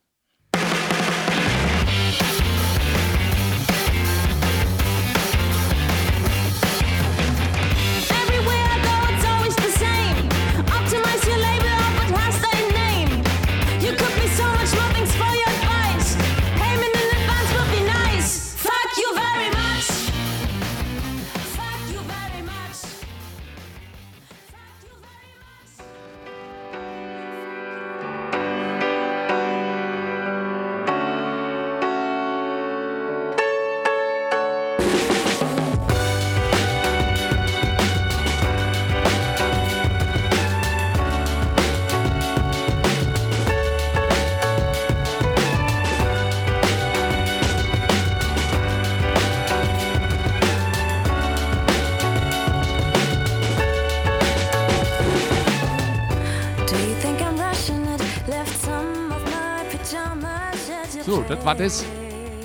[61.06, 61.84] So, das war das.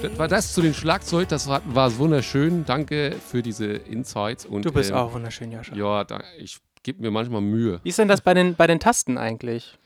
[0.01, 1.29] Das war das zu den Schlagzeug.
[1.29, 2.65] Das war, war wunderschön.
[2.65, 4.45] Danke für diese Insights.
[4.45, 5.73] Und, Du bist ähm, auch wunderschön, Jascha.
[5.75, 7.79] Ja, da, ich gebe mir manchmal Mühe.
[7.83, 9.77] Wie ist denn das bei den, bei den Tasten eigentlich?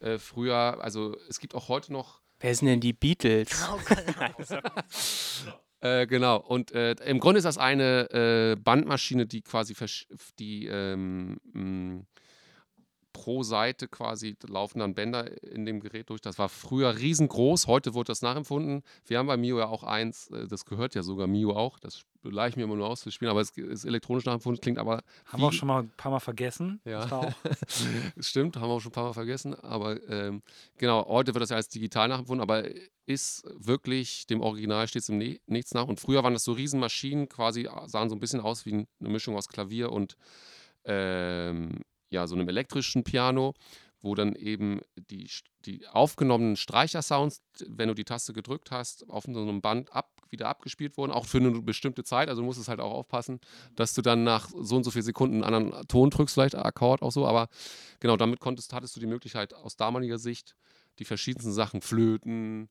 [0.00, 3.50] äh, früher, also es gibt auch heute noch, Wer sind denn die Beatles?
[5.80, 10.06] äh, genau, und äh, im Grunde ist das eine äh, Bandmaschine, die quasi, versch-
[10.38, 12.04] die ähm, mh,
[13.18, 16.20] pro Seite quasi laufen dann Bänder in dem Gerät durch.
[16.20, 18.84] Das war früher riesengroß, heute wurde das nachempfunden.
[19.06, 22.04] Wir haben bei Mio ja auch eins, äh, das gehört ja sogar Mio auch, das
[22.22, 25.02] leih ich mir immer nur aus zu spielen, aber es ist elektronisch nachempfunden, klingt aber
[25.26, 26.80] Haben wir auch schon mal ein paar Mal vergessen.
[26.84, 27.34] Ja.
[27.42, 27.84] Das
[28.28, 29.54] Stimmt, haben wir auch schon ein paar Mal vergessen.
[29.56, 30.42] Aber ähm,
[30.76, 32.64] genau, heute wird das ja als digital nachempfunden, aber
[33.06, 35.88] ist wirklich, dem Original steht es im ne nichts nach.
[35.88, 39.36] Und früher waren das so Riesenmaschinen, quasi sahen so ein bisschen aus wie eine Mischung
[39.36, 40.16] aus Klavier und
[40.84, 43.54] ähm, ja, so einem elektrischen Piano,
[44.00, 45.28] wo dann eben die,
[45.66, 50.48] die aufgenommenen Streichersounds, wenn du die Taste gedrückt hast, auf so einem Band ab, wieder
[50.48, 52.28] abgespielt wurden, auch für eine bestimmte Zeit.
[52.28, 53.40] Also du musst es halt auch aufpassen,
[53.74, 57.02] dass du dann nach so und so vielen Sekunden einen anderen Ton drückst, vielleicht Akkord
[57.02, 57.26] auch so.
[57.26, 57.48] Aber
[58.00, 60.54] genau, damit konntest, hattest du die Möglichkeit, aus damaliger Sicht
[60.98, 62.68] die verschiedensten Sachen, Flöten,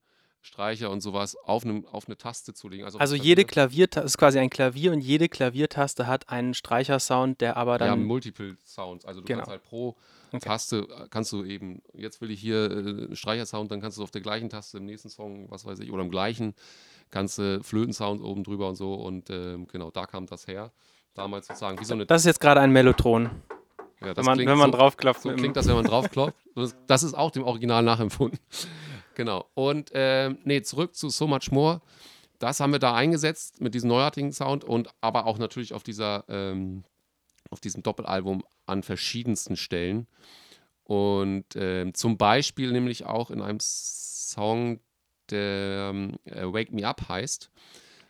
[0.48, 2.84] Streicher und sowas, auf, einem, auf eine Taste zu legen.
[2.86, 3.88] Also, Also jede Klavier.
[3.88, 8.04] Klaviertaste ist quasi ein Klavier und jede Klaviertaste hat einen Streichersound, der aber ja, dann.
[8.04, 9.06] Multiple Sounds.
[9.06, 9.40] Also du Genau.
[9.40, 9.96] kannst halt pro
[10.34, 10.40] Okay.
[10.40, 14.04] Taste, äh, kannst du eben, jetzt will ich hier äh, einen Streichersound, dann kannst du
[14.04, 16.54] auf der gleichen Taste im nächsten Song, was weiß ich, oder im gleichen,
[17.12, 18.94] kannst du Flötensound oben drüber und so.
[18.96, 20.72] Und ähm, genau, da kam das her.
[21.14, 22.06] Damals sozusagen wie so eine.
[22.06, 23.30] das ist jetzt gerade ein Mellotron.
[24.02, 25.22] ja, Wenn man, wenn man so, draufklopft.
[25.22, 26.36] So klingt das, wenn man draufklopft.
[26.88, 28.38] Das ist auch dem Original nachempfunden.
[29.18, 29.50] Genau.
[29.56, 31.82] Und ähm, nee, zurück zu So Much More.
[32.38, 36.24] Das haben wir da eingesetzt mit diesem neuartigen Sound und aber auch natürlich auf dieser,
[36.30, 36.84] ähm,
[37.50, 40.06] auf diesem Doppelalbum an verschiedensten Stellen.
[40.84, 44.82] Und ähm, zum Beispiel nämlich auch in einem Song,
[45.32, 47.50] der ähm, äh, Wake Me Up heißt.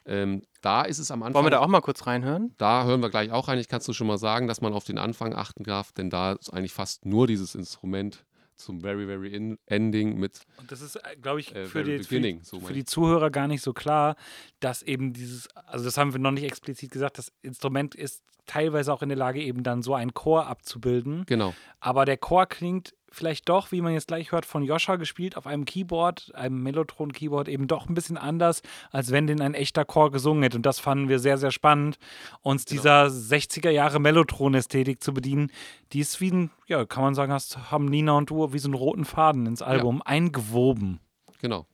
[0.08, 1.36] Ähm, da ist es am Anfang.
[1.36, 2.54] Wollen wir da auch mal kurz reinhören?
[2.58, 3.60] Da hören wir gleich auch rein.
[3.60, 6.34] Ich kann es schon mal sagen, dass man auf den Anfang achten darf, denn da
[6.34, 8.26] ist eigentlich fast nur dieses Instrument
[8.58, 12.20] zum Very, Very in Ending mit Und das ist, glaube ich, äh, für, die, für,
[12.20, 12.40] die.
[12.44, 12.86] So für die.
[12.86, 14.16] Zuhörer gar nicht so klar,
[14.60, 18.92] dass eben dieses, also das haben wir noch nicht explizit gesagt, das Instrument ist teilweise
[18.94, 21.24] auch in der Lage, eben dann so einen Chor abzubilden.
[21.28, 21.54] Genau.
[21.80, 25.48] Aber der Chor klingt vielleicht doch, wie man jetzt gleich hört, von Joscha gespielt auf
[25.48, 30.12] einem Keyboard, einem Mellotron-Keyboard, eben doch ein bisschen anders, als wenn den ein echter Chor
[30.12, 30.58] gesungen hätte.
[30.58, 31.98] Und das fanden wir sehr, sehr spannend,
[32.42, 32.82] uns Genau.
[32.82, 35.52] dieser 60er Jahre Mellotron-Ästhetik zu bedienen.
[35.94, 38.68] Die ist wie ein, ja, kann man sagen, hast, haben Nina und du wie so
[38.68, 41.00] einen roten Faden ins Album eingewoben.
[41.40, 41.66] Genau.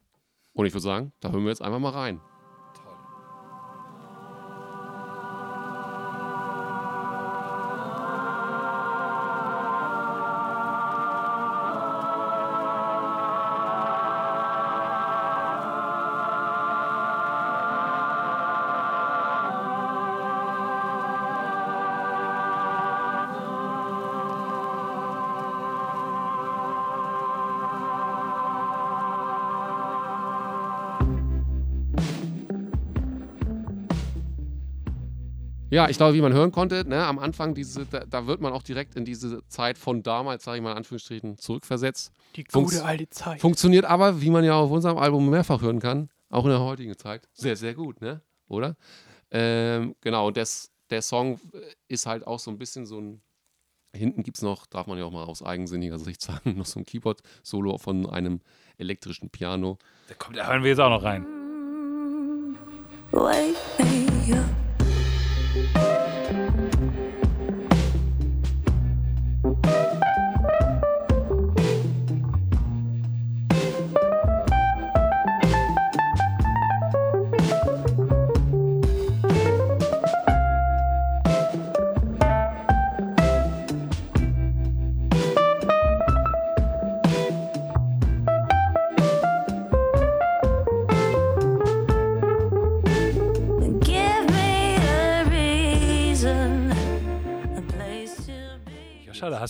[0.54, 2.20] Und ich würde sagen, da hören wir jetzt einfach mal rein.
[35.74, 38.54] Ja, ich glaube, wie man hören konnte, ne, am Anfang, diese, da, da wird man
[38.54, 42.12] auch direkt in diese Zeit von damals, sage ich mal in Anführungsstrichen, zurückversetzt.
[42.36, 43.42] Die Funks- gute alte Zeit.
[43.42, 46.96] Funktioniert aber, wie man ja auf unserem Album mehrfach hören kann, auch in der heutigen
[46.96, 48.22] Zeit, sehr, sehr gut, ne?
[48.48, 48.76] Oder?
[49.32, 51.40] Ähm, genau, und das, der Song
[51.88, 53.24] ist halt auch so ein bisschen so ein.
[53.96, 56.80] Hinten gibt es noch, darf man ja auch mal aus eigensinniger Sicht sagen, noch so
[56.80, 58.42] ein Keyboard-Solo von einem
[58.78, 59.80] elektrischen Piano.
[60.08, 61.26] Da, kommt, da hören wir jetzt auch noch rein.
[63.12, 64.63] Wake me up.
[65.54, 66.03] thank you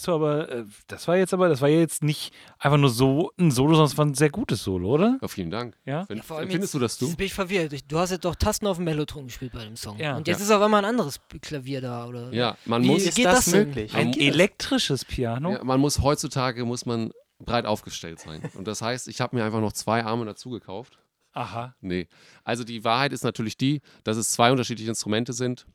[0.03, 3.51] Hast du aber, das war jetzt aber, das war jetzt nicht einfach nur so ein
[3.51, 5.17] Solo, sondern es war ein sehr gutes Solo, oder?
[5.21, 5.77] Ja, vielen Dank.
[5.85, 6.05] Ja?
[6.05, 7.15] Find, Ja, findest du das du?
[7.15, 7.89] Bin ich verwirrt.
[7.89, 9.97] Du hast jetzt doch Tasten auf dem Mellotron gespielt bei dem Song.
[9.99, 10.17] Ja.
[10.17, 10.43] Und jetzt Ja.
[10.43, 12.33] ist auf einmal ein anderes Klavier da, oder?
[12.33, 13.93] Ja, man Wie muss, ist geht das das möglich?
[13.95, 15.57] Ein elektrisches Piano?
[15.63, 18.41] man muss heutzutage muss man breit aufgestellt sein.
[18.57, 20.99] Und das heißt, ich habe mir einfach noch zwei Arme dazu gekauft.
[21.31, 21.75] Aha.
[21.79, 22.09] Nee.
[22.43, 25.65] Also die Wahrheit ist natürlich die, dass es zwei unterschiedliche Instrumente sind.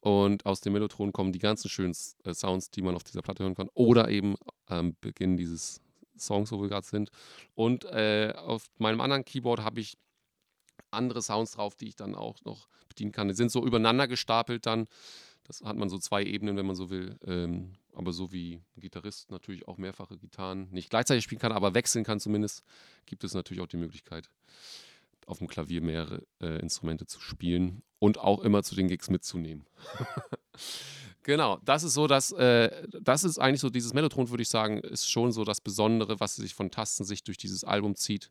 [0.00, 3.42] Und aus dem Mellotron kommen die ganzen schönen äh, Sounds, die man auf dieser Platte
[3.42, 3.68] hören kann.
[3.74, 5.80] Oder eben am Beginn dieses
[6.16, 7.10] Songs, wo wir gerade sind.
[7.54, 9.96] Und äh, auf meinem anderen Keyboard habe ich
[10.90, 13.28] andere Sounds drauf, die ich dann auch noch bedienen kann.
[13.28, 14.86] Die sind so übereinander gestapelt dann.
[15.44, 17.18] Das hat man so zwei Ebenen, wenn man so will.
[17.24, 21.74] Ähm, aber so wie ein Gitarrist natürlich auch mehrfache Gitarren nicht gleichzeitig spielen kann, aber
[21.74, 22.62] wechseln kann zumindest,
[23.06, 24.30] gibt es natürlich auch die Möglichkeit,
[25.28, 29.66] auf dem Klavier mehrere äh, Instrumente zu spielen und auch immer zu den Gigs mitzunehmen.
[31.22, 34.78] genau, das ist so, dass äh, das ist eigentlich so, dieses Mellotron, würde ich sagen,
[34.78, 38.30] ist schon so das Besondere, was sich von Tastensicht durch dieses Album zieht.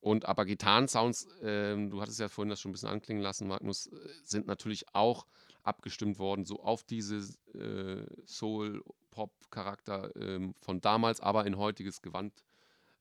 [0.00, 3.88] Und aber Gitarrensounds, ähm, du hattest ja vorhin das schon ein bisschen anklingen lassen, Magnus,
[3.88, 5.26] äh, sind natürlich auch
[5.64, 7.16] abgestimmt worden, so auf diese
[7.54, 12.32] äh, Soul-Pop-Charakter ähm, von damals, aber in heutiges Gewand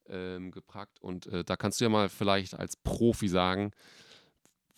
[0.10, 1.00] ähm, gepackt.
[1.02, 3.72] Und äh, da kannst du ja mal vielleicht als Profi sagen,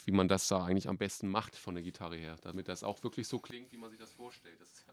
[0.06, 3.04] wie man das da eigentlich am besten macht von der Gitarre her, damit das auch
[3.04, 4.60] wirklich so klingt, wie man sich das vorstellt.
[4.60, 4.86] Das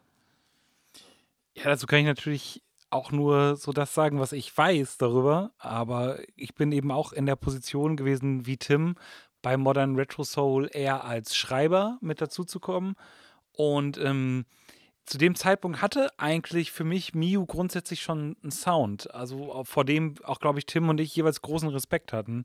[1.55, 5.53] ja Ja, dazu kann ich natürlich auch nur so das sagen, was ich weiß darüber.
[5.59, 8.97] Aber ich bin eben auch in der Position gewesen wie Tim,
[9.43, 12.95] bei Modern Retro Soul eher als Schreiber mit dazu zu kommen.
[13.53, 14.45] Und ähm,
[15.07, 19.15] zu dem Zeitpunkt hatte eigentlich für mich Miu grundsätzlich schon einen Sound.
[19.15, 22.45] Also vor dem auch, glaube ich, Tim und ich jeweils großen Respekt hatten.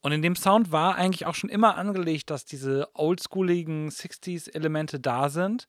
[0.00, 5.28] Und in dem Sound war eigentlich auch schon immer angelegt, dass diese oldschooligen 60s-Elemente da
[5.28, 5.68] sind.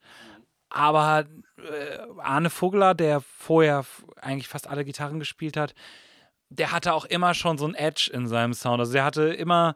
[0.69, 1.25] Aber
[1.57, 3.85] äh, Arne Vogler, der vorher
[4.21, 5.73] eigentlich fast alle Gitarren gespielt hat,
[6.49, 8.79] der hatte auch immer schon so ein Edge in seinem Sound.
[8.79, 9.75] Also der hatte immer,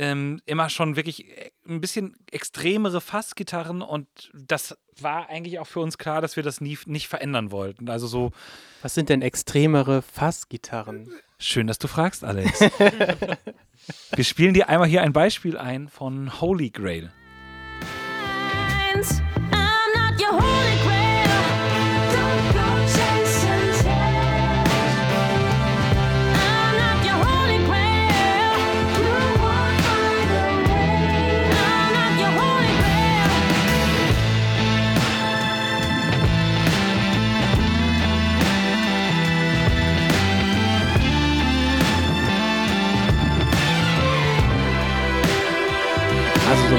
[0.00, 5.80] ähm, immer schon wirklich äh, ein bisschen extremere Fassgitarren und das war eigentlich auch für
[5.80, 7.90] uns klar, dass wir das nie, nicht verändern wollten.
[7.90, 8.32] Also so,
[8.80, 11.10] Was sind denn extremere Fassgitarren?
[11.38, 12.60] schön, dass du fragst, Alex.
[14.14, 17.12] wir spielen dir einmal hier ein Beispiel ein von Holy Grail.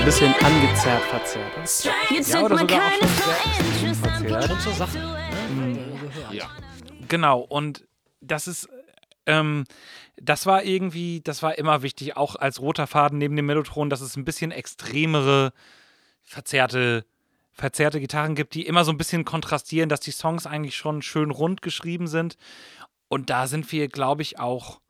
[0.01, 1.53] Ein bisschen angezerrt, verzerrt.
[2.09, 4.03] You Ja, oder my sogar auch schon kindness sehr for extrem interest.
[4.03, 4.47] I'm verzerrt.
[4.47, 4.97] Schon zur Sache.
[4.97, 5.99] putting Ne?
[6.01, 6.33] Gehört.
[6.33, 6.49] Ja.
[7.07, 7.87] Genau, und
[8.19, 8.67] das ist,
[9.27, 9.65] ähm,
[10.19, 14.01] das war irgendwie, das war immer wichtig, auch als roter Faden neben dem Mellotron, dass
[14.01, 15.53] es ein bisschen extremere,
[16.23, 17.05] verzerrte,
[17.51, 21.29] verzerrte Gitarren gibt, die immer so ein bisschen kontrastieren, dass die Songs eigentlich schon schön
[21.29, 22.37] rund geschrieben sind.
[23.07, 24.81] Und da sind wir, glaube ich, auch, äh,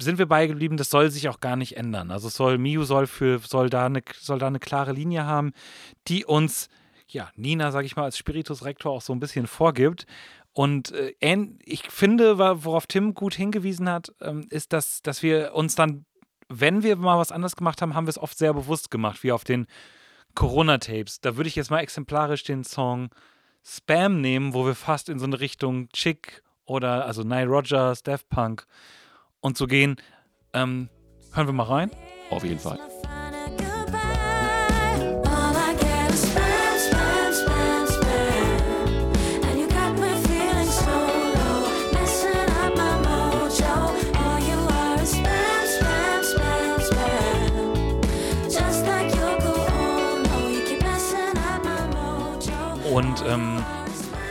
[0.00, 2.10] sind wir beigeblieben, das soll sich auch gar nicht ändern.
[2.10, 5.52] Also soll, Miu soll für, soll da eine, soll da eine klare Linie haben,
[6.06, 6.68] die uns,
[7.06, 10.06] ja, Nina, sage ich mal, als Spiritus Rector auch so ein bisschen vorgibt.
[10.52, 11.12] Und äh,
[11.64, 16.06] ich finde, worauf Tim gut hingewiesen hat, ähm, ist, dass, dass wir uns dann,
[16.48, 19.32] wenn wir mal was anderes gemacht haben, haben wir es oft sehr bewusst gemacht, wie
[19.32, 19.66] auf den
[20.34, 21.20] Corona-Tapes.
[21.20, 23.10] Da würde ich jetzt mal exemplarisch den Song
[23.62, 28.28] Spam nehmen, wo wir fast in so eine Richtung Chick oder also Nile Rogers, Daft
[28.30, 28.66] Punk
[29.40, 29.96] und so gehen.
[30.52, 30.88] Ähm,
[31.32, 31.90] hören wir mal rein.
[32.30, 32.78] Auf jeden Fall.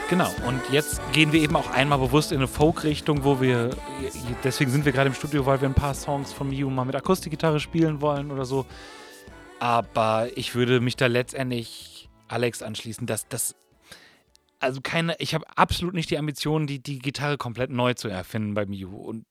[0.09, 3.69] Genau, und jetzt gehen wir eben auch einmal bewusst in eine Folk-Richtung, wo wir,
[4.43, 6.95] deswegen sind wir gerade im Studio, weil wir ein paar Songs von Miu mal mit
[6.95, 8.65] Akustikgitarre spielen wollen oder so.
[9.59, 13.55] Aber ich würde mich da letztendlich Alex anschließen, dass das,
[14.59, 18.53] also keine, ich habe absolut nicht die Ambition, die, die Gitarre komplett neu zu erfinden
[18.53, 19.25] bei Miu und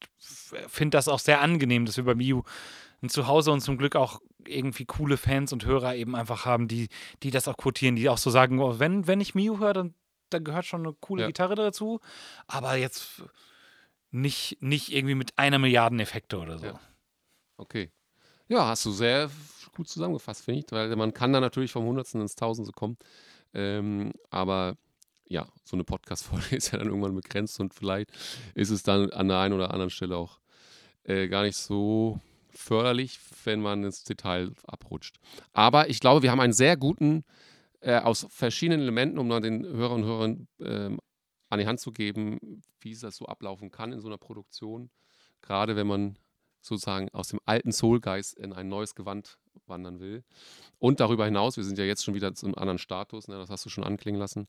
[0.68, 2.42] finde das auch sehr angenehm, dass wir bei Miu
[3.02, 6.88] ein Zuhause und zum Glück auch irgendwie coole Fans und Hörer eben einfach haben, die,
[7.22, 9.94] die das auch quotieren, die auch so sagen, oh, wenn, wenn ich Miu höre, dann,
[10.36, 11.26] dann gehört schon eine coole Ja.
[11.26, 12.00] Gitarre dazu,
[12.46, 13.22] aber jetzt
[14.10, 16.66] nicht, nicht irgendwie mit einer Milliarden Effekte oder so.
[16.66, 16.80] Ja.
[17.56, 17.90] Okay.
[18.48, 19.30] Ja, hast du sehr
[19.74, 22.96] gut zusammengefasst, finde ich, weil man kann da natürlich vom Hundertsten ins Tausendste kommen.
[23.52, 24.76] Ähm, aber
[25.28, 28.10] ja, so eine Podcast-Folge ist ja dann irgendwann begrenzt und vielleicht
[28.54, 30.38] ist es dann an der einen oder anderen Stelle auch
[31.04, 32.20] äh, gar nicht so
[32.50, 35.18] förderlich, wenn man ins Detail abrutscht.
[35.52, 37.24] Aber ich glaube, wir haben einen sehr guten,
[37.80, 41.00] äh, aus verschiedenen Elementen, um dann den Hörern und Hörern ähm,
[41.48, 44.90] an die Hand zu geben, wie es das so ablaufen kann in so einer Produktion.
[45.42, 46.18] Gerade wenn man
[46.60, 50.24] sozusagen aus dem alten Soulgeist in ein neues Gewand wandern will.
[50.78, 53.50] Und darüber hinaus, wir sind ja jetzt schon wieder zu einem anderen Status, ne, das
[53.50, 54.48] hast du schon anklingen lassen,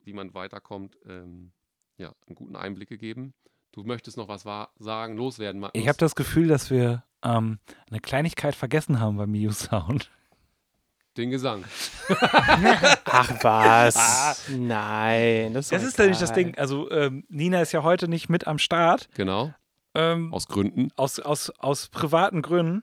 [0.00, 1.52] wie man weiterkommt, ähm,
[1.98, 3.34] ja, einen guten Einblick gegeben.
[3.70, 5.80] Du möchtest noch was wa- sagen, loswerden, Magnus?
[5.80, 10.10] Ich habe das Gefühl, dass wir ähm, eine Kleinigkeit vergessen haben beim Miu Sound.
[11.16, 11.64] Den Gesang.
[13.04, 14.48] Ach was.
[14.48, 15.52] Nein.
[15.52, 16.32] Das ist, Das ist nämlich das.
[16.32, 16.56] Ding.
[16.56, 19.08] Also ähm, Nina ist ja heute nicht mit am Start.
[19.14, 19.52] Genau,
[19.94, 20.88] Ähm, aus Gründen.
[20.96, 22.82] aus, aus, aus privaten Gründen.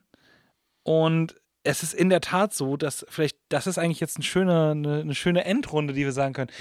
[0.83, 4.71] Und es ist in der Tat so, dass vielleicht, das ist eigentlich jetzt eine schöne,
[4.71, 6.51] eine, eine schöne Endrunde, die wir sagen können.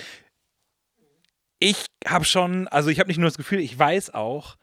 [1.58, 4.56] Ich habe schon, also ich habe nicht nur das Gefühl, ich weiß auch,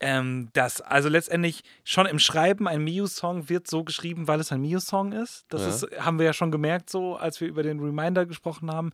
[0.00, 4.60] ähm, dass also letztendlich schon im Schreiben ein Miu-Song wird so geschrieben, weil es ein
[4.60, 5.44] Miu-Song ist.
[5.48, 5.68] Das Ja.
[5.68, 8.92] ist, haben wir ja schon gemerkt, so als wir über den Reminder gesprochen haben.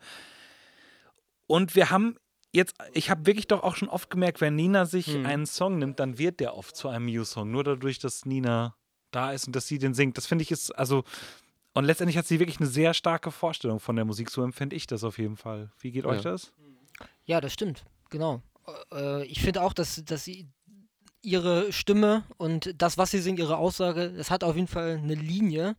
[1.47, 2.17] Und wir haben
[2.53, 5.27] jetzt, ich habe wirklich doch auch schon oft gemerkt, wenn Nina sich Hm.
[5.27, 7.51] einen Song nimmt, dann wird der oft zu einem Miu-Song.
[7.51, 8.77] Nur dadurch, dass Nina
[9.11, 10.17] da ist und dass sie den singt.
[10.17, 11.03] Das finde ich ist, also,
[11.75, 14.31] und letztendlich hat sie wirklich eine sehr starke Vorstellung von der Musik.
[14.31, 15.73] So empfinde ich das auf jeden Fall.
[15.81, 16.31] Wie geht euch Ja.
[16.33, 16.53] das?
[17.25, 18.43] Ja, das stimmt, genau.
[18.93, 20.49] Äh, ich finde auch, dass, dass sie
[21.23, 25.15] ihre Stimme und das, was sie singt, ihre Aussage, das hat auf jeden Fall eine
[25.15, 25.77] Linie,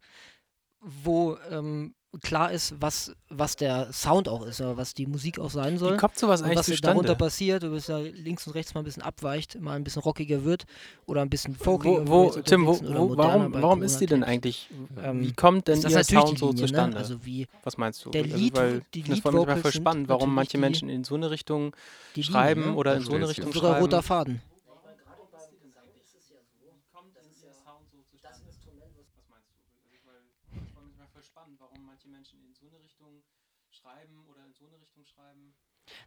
[0.82, 5.50] wo ähm, klar ist, was, was der Sound auch ist, oder was die Musik auch
[5.50, 5.94] sein soll.
[5.94, 7.16] Wie kommt sowas und eigentlich was darunter zustande?
[7.16, 10.44] passiert, ob es da links und rechts mal ein bisschen abweicht, mal ein bisschen rockiger
[10.44, 10.66] wird
[11.06, 14.24] oder ein bisschen folkiger Wo, wo, wird Tim, wo, wo, warum, warum ist die denn
[14.24, 14.70] eigentlich?
[15.02, 16.96] Ähm, Wie kommt denn ihr natürlich Sound so Linie, zustande?
[16.96, 17.00] Ne?
[17.02, 18.10] Also wie Was meinst du?
[18.10, 21.04] der Also, Lead- weil die das voll, manchmal voll spannend, warum manche die- Menschen in
[21.04, 21.76] so eine Richtung
[22.16, 22.78] die schreiben Linie, ne?
[22.78, 23.86] oder in Also so eine Richtung sogar schreiben.
[23.86, 24.42] roter Faden.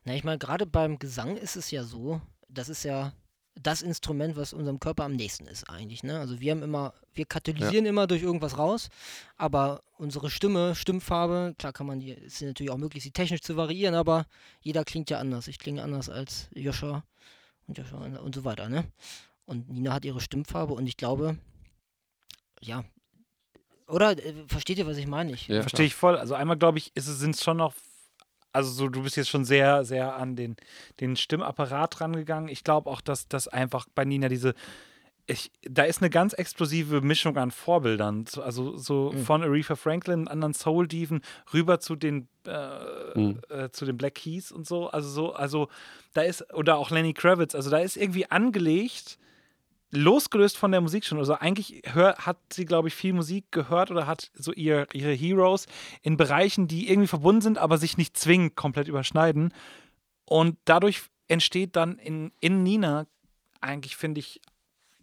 [0.05, 3.12] Na, ich meine, gerade beim Gesang ist es ja so, das ist ja
[3.55, 6.03] das Instrument, was unserem Körper am nächsten ist eigentlich.
[6.03, 6.18] Ne?
[6.18, 8.88] Also wir haben immer, wir katalysieren immer durch irgendwas raus,
[9.37, 13.42] aber unsere Stimme, Stimmfarbe, klar kann man die, ist ja natürlich auch möglich, sie technisch
[13.42, 14.27] zu variieren, aber
[14.61, 15.46] jeder klingt ja anders.
[15.46, 17.05] Ich klinge anders als Joscha
[17.66, 18.85] und Joscha und so weiter, ne?
[19.46, 21.38] Und Nina hat ihre Stimmfarbe und ich glaube,
[22.61, 22.85] ja,
[23.87, 25.33] oder äh, versteht ihr, was ich meine?
[25.33, 26.16] Ich, Ja, Verstehe ich voll.
[26.16, 27.74] Also einmal glaube ich, sind es schon noch,
[28.54, 30.56] also so, du bist jetzt schon sehr, sehr an den,
[31.00, 32.48] den Stimmapparat rangegangen.
[32.48, 34.54] Ich glaube auch, dass das einfach bei Nina diese,
[35.26, 38.26] ich, da ist eine ganz explosive Mischung an Vorbildern.
[38.26, 39.24] So- Also so Mhm.
[39.24, 43.40] von Aretha Franklin, anderen Soul-Diven, rüber zu den, äh, Mhm.
[43.48, 44.88] äh, zu den Black Keys und so.
[44.88, 45.68] Also so, also
[46.12, 49.18] da ist, oder auch Lenny Kravitz, also da ist irgendwie angelegt,
[49.96, 51.18] losgelöst von der Musik schon.
[51.18, 55.12] Also eigentlich hör, hat sie, glaube ich, viel Musik gehört oder hat so ihr, ihre
[55.12, 55.66] Heroes
[56.02, 59.52] in Bereichen, die irgendwie verbunden sind, aber sich nicht zwingend komplett überschneiden.
[60.24, 63.07] Und dadurch entsteht dann in, in Nina
[63.61, 64.40] eigentlich, finde ich,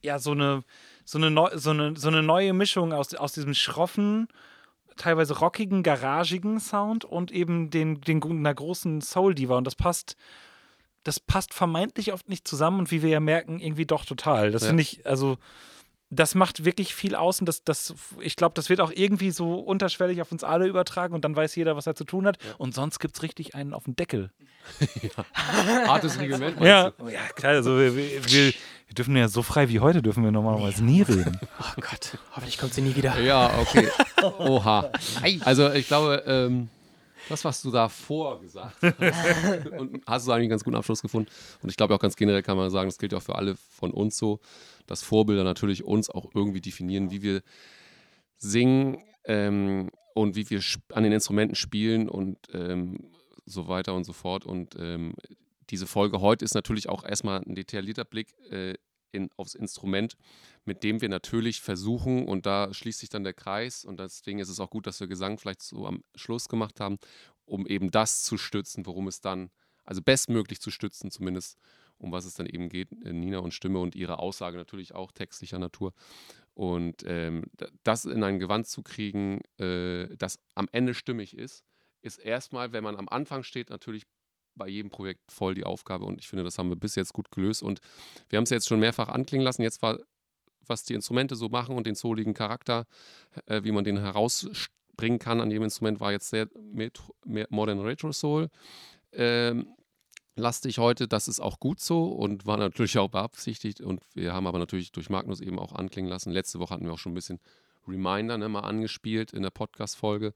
[0.03, 0.63] ja, so eine,
[1.05, 4.27] so eine, neu, so eine, so eine neue Mischung aus, aus diesem schroffen,
[4.97, 9.57] teilweise rockigen, garagigen Sound und eben den, den einer großen Soul-Diva.
[9.57, 10.15] Und das passt
[11.03, 14.51] das passt vermeintlich oft nicht zusammen und wie wir ja merken, irgendwie doch total.
[14.51, 14.67] Das Ja.
[14.69, 15.37] finde ich, also,
[16.13, 19.55] das macht wirklich viel aus und das, das, ich glaube, das wird auch irgendwie so
[19.55, 22.37] unterschwellig auf uns alle übertragen und dann weiß jeder, was er zu tun hat.
[22.57, 24.29] Und sonst gibt es richtig einen auf den Deckel.
[25.33, 26.59] Hartes Reglement.
[26.59, 27.07] meinst Ja, du?
[27.09, 28.53] ja klar, also wir, wir, wir,
[28.87, 31.39] wir dürfen ja so frei wie heute dürfen wir normalerweise nie reden.
[31.59, 33.19] Oh Gott, hoffentlich kommt sie nie wieder.
[33.19, 33.87] Ja, okay.
[34.39, 34.91] Oha.
[35.41, 36.69] Also ich glaube, ähm,
[37.31, 41.29] das, was du davor gesagt hast, und hast du eigentlich einen ganz guten Abschluss gefunden.
[41.61, 43.55] Und ich glaube auch ganz generell kann man sagen, das gilt ja auch für alle
[43.55, 44.39] von uns so,
[44.87, 47.41] dass Vorbilder natürlich uns auch irgendwie definieren, wie wir
[48.37, 50.61] singen ähm, und wie wir
[50.93, 53.11] an den Instrumenten spielen und ähm,
[53.45, 54.45] so weiter und so fort.
[54.45, 55.15] Und ähm,
[55.69, 58.75] diese Folge heute ist natürlich auch erstmal ein detaillierter Blick äh,
[59.11, 60.17] in, aufs Instrument,
[60.65, 64.49] mit dem wir natürlich versuchen, und da schließt sich dann der Kreis, und deswegen ist
[64.49, 66.97] es auch gut, dass wir Gesang vielleicht so am Schluss gemacht haben,
[67.45, 69.51] um eben das zu stützen, worum es dann,
[69.83, 71.57] also bestmöglich zu stützen zumindest,
[71.97, 75.11] um was es dann eben geht, äh, Nina und Stimme und ihre Aussage natürlich auch
[75.11, 75.93] textlicher Natur.
[76.53, 77.45] Und ähm,
[77.83, 81.63] das in ein Gewand zu kriegen, äh, das am Ende stimmig ist,
[82.01, 84.03] ist erstmal, wenn man am Anfang steht, natürlich
[84.55, 86.05] bei jedem Projekt voll die Aufgabe.
[86.05, 87.63] Und ich finde, das haben wir bis jetzt gut gelöst.
[87.63, 87.79] Und
[88.29, 89.61] wir haben es jetzt schon mehrfach anklingen lassen.
[89.61, 89.99] Jetzt war,
[90.67, 92.85] was die Instrumente so machen und den souligen Charakter,
[93.45, 97.79] äh, wie man den herausbringen kann an jedem Instrument, war jetzt sehr met mehr Modern
[97.79, 98.49] Retro Soul.
[99.13, 99.67] ähm,
[100.35, 101.07] lastig heute.
[101.07, 103.81] Das ist auch gut so und war natürlich auch beabsichtigt.
[103.81, 106.31] Und wir haben aber natürlich durch Magnus eben auch anklingen lassen.
[106.31, 107.39] Letzte Woche hatten wir auch schon ein bisschen
[107.87, 110.33] Reminder ne, mal angespielt in der Podcast-Folge,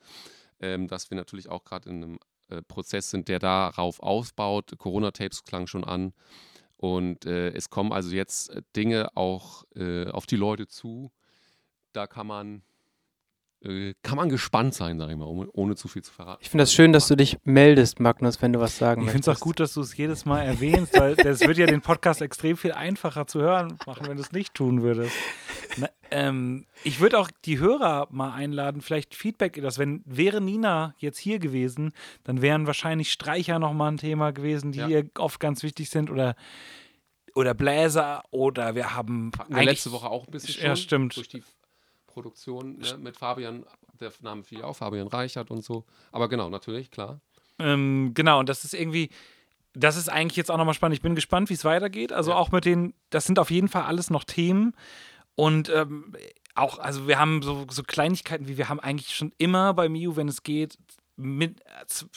[0.60, 4.74] ähm, dass wir natürlich auch gerade in einem äh, Prozess sind, der darauf aufbaut.
[4.78, 6.14] Corona-Tapes klang schon an.
[6.78, 11.12] Und äh, es kommen also jetzt äh, Dinge auch äh, auf die Leute zu.
[11.94, 12.64] Da kann man,
[13.66, 16.40] äh, kann man gespannt sein, sage ich mal, ohne, ohne zu viel zu verraten.
[16.42, 19.22] Ich finde das schön, dass du dich meldest, Magnus, wenn du was sagen Ich finde
[19.22, 19.44] es auch möchtest.
[19.44, 22.72] gut, dass du es jedes Mal erwähnst, weil das würde ja den Podcast extrem viel
[22.72, 25.16] einfacher zu hören machen, wenn du es nicht tun würdest.
[25.78, 30.94] Na, ähm, ich würde auch die Hörer mal einladen, vielleicht Feedback, das wenn wäre Nina
[30.98, 31.92] jetzt hier gewesen,
[32.24, 34.88] dann wären wahrscheinlich Streicher nochmal ein Thema gewesen, die Ja.
[34.88, 36.36] ihr oft ganz wichtig sind oder
[37.34, 40.64] oder Bläser oder wir haben wir letzte Woche auch ein bisschen schon.
[40.66, 41.18] Ja, stimmt.
[41.18, 41.44] Durch die
[42.16, 43.66] Produktion ne, mit Fabian,
[44.00, 45.84] der Name fiel ja auch, Fabian Reichert und so.
[46.14, 47.20] Aber genau, natürlich, klar.
[47.60, 49.10] Ähm, genau, und das ist irgendwie,
[49.74, 50.96] das ist eigentlich jetzt auch nochmal spannend.
[50.96, 52.14] Ich bin gespannt, wie es weitergeht.
[52.14, 54.74] Also auch mit den, das sind auf jeden Fall alles noch Themen.
[55.36, 56.16] Und ähm,
[56.56, 60.16] auch, also wir haben so, so Kleinigkeiten wie wir haben eigentlich schon immer bei Miu,
[60.16, 60.78] wenn es geht,
[61.18, 61.62] mit,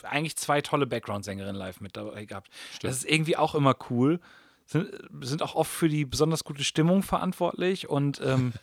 [0.04, 2.50] eigentlich zwei tolle Background-Sängerinnen live mit dabei gehabt.
[2.72, 2.84] Stimmt.
[2.84, 4.20] Das ist irgendwie auch immer cool.
[4.66, 4.88] Sind,
[5.22, 8.52] sind auch oft für die besonders gute Stimmung verantwortlich und, ähm,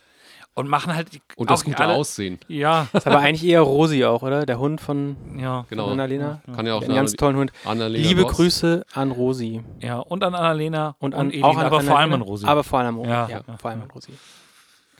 [0.56, 2.40] und machen halt die, Und das auch gute alle, Aussehen.
[2.48, 4.44] Ja, Das ist aber eigentlich eher Rosi auch, oder?
[4.44, 5.64] Der Hund von ja.
[5.70, 5.88] Genau.
[5.90, 6.40] Annalena.
[6.52, 7.52] Kann ja auch Einen ganz tollen Hund.
[7.64, 8.32] Annalena Liebe Ross.
[8.36, 9.62] Grüße an Rosi.
[9.80, 12.46] Ja, und an Annalena Und, an, Elin, auch an aber vor allem Annalena, an Rosi.
[12.46, 13.10] Aber vor allem an Rosi.
[13.10, 13.28] Ja.
[13.28, 13.56] Ja, Ja.
[13.58, 14.12] vor allem an Rosi.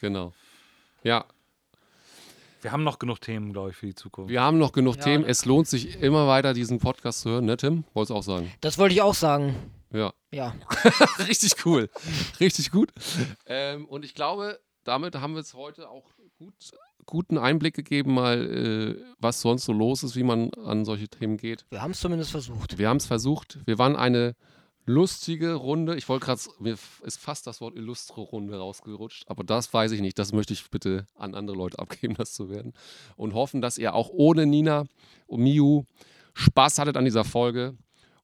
[0.00, 0.32] Genau.
[1.02, 1.24] Ja,
[2.62, 4.30] Wir haben noch genug Themen, glaube ich, für die Zukunft.
[4.30, 5.02] wir haben noch genug Ja.
[5.02, 5.24] Themen.
[5.24, 7.84] Es lohnt sich immer weiter, diesen Podcast zu hören, ne, Tim?
[7.94, 8.52] Wolltest du auch sagen?
[8.61, 9.54] Das wollte ich auch sagen.
[9.92, 10.12] Ja.
[10.32, 10.52] Ja.
[11.28, 11.88] Richtig cool.
[12.40, 12.92] Richtig gut.
[13.46, 16.05] Ähm, und ich glaube, damit haben wir es heute auch
[16.39, 16.55] gut,
[17.07, 21.37] guten Einblick gegeben, mal, äh, was sonst so los ist, wie man an solche Themen
[21.37, 21.66] geht.
[21.70, 22.78] Wir haben es zumindest versucht.
[22.78, 23.59] Wir haben es versucht.
[23.66, 24.34] Wir waren eine
[24.84, 25.97] lustige Runde.
[25.97, 30.01] Ich wollte gerade, mir ist fast das Wort illustre Runde rausgerutscht, aber das weiß ich
[30.01, 30.18] nicht.
[30.18, 32.72] Das möchte ich bitte an andere Leute abgeben, das zu werden.
[33.16, 34.84] Und hoffen, dass ihr auch ohne Nina
[35.26, 35.84] und Miu
[36.34, 37.76] Spaß hattet an dieser Folge.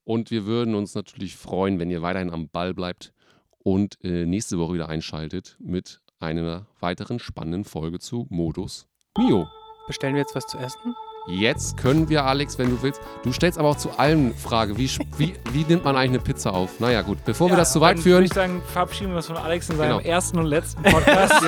[0.04, 3.12] Und wir würden uns natürlich freuen, wenn ihr weiterhin am Ball bleibt
[3.58, 8.86] und äh, nächste Woche wieder einschaltet mit einer weiteren spannenden Folge zu Modus
[9.18, 9.46] Mio.
[9.86, 10.94] Bestellen wir jetzt was zu essen?
[11.28, 13.00] Jetzt können wir, Alex, wenn du willst.
[13.22, 16.52] Du stellst aber auch zu allem Frage, wie, wie, wie nimmt man eigentlich eine Pizza
[16.52, 16.80] auf?
[16.80, 18.14] Naja, gut, bevor wir das zu weit führen.
[18.16, 20.08] würde ich sagen, verabschieden wir uns von Alex in seinem Genau.
[20.10, 21.32] ersten und letzten Podcast.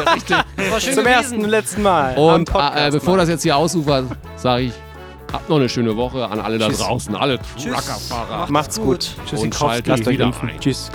[0.57, 1.07] Das war schön Zum gewesen.
[1.07, 2.16] ersten und letzten Mal.
[2.16, 4.07] Und Podcast äh, bevor das jetzt hier ausufert,
[4.37, 4.72] sage ich,
[5.33, 6.79] habt noch eine schöne Woche an alle da Tschüss.
[6.79, 7.64] draußen, alle Tschüss.
[7.75, 8.51] Truckerfahrer.
[8.53, 9.16] Macht's gut.
[9.33, 10.51] und Lasst schaltet euch wieder impfen.
[10.51, 10.61] ein.
[10.61, 10.91] Tschüss.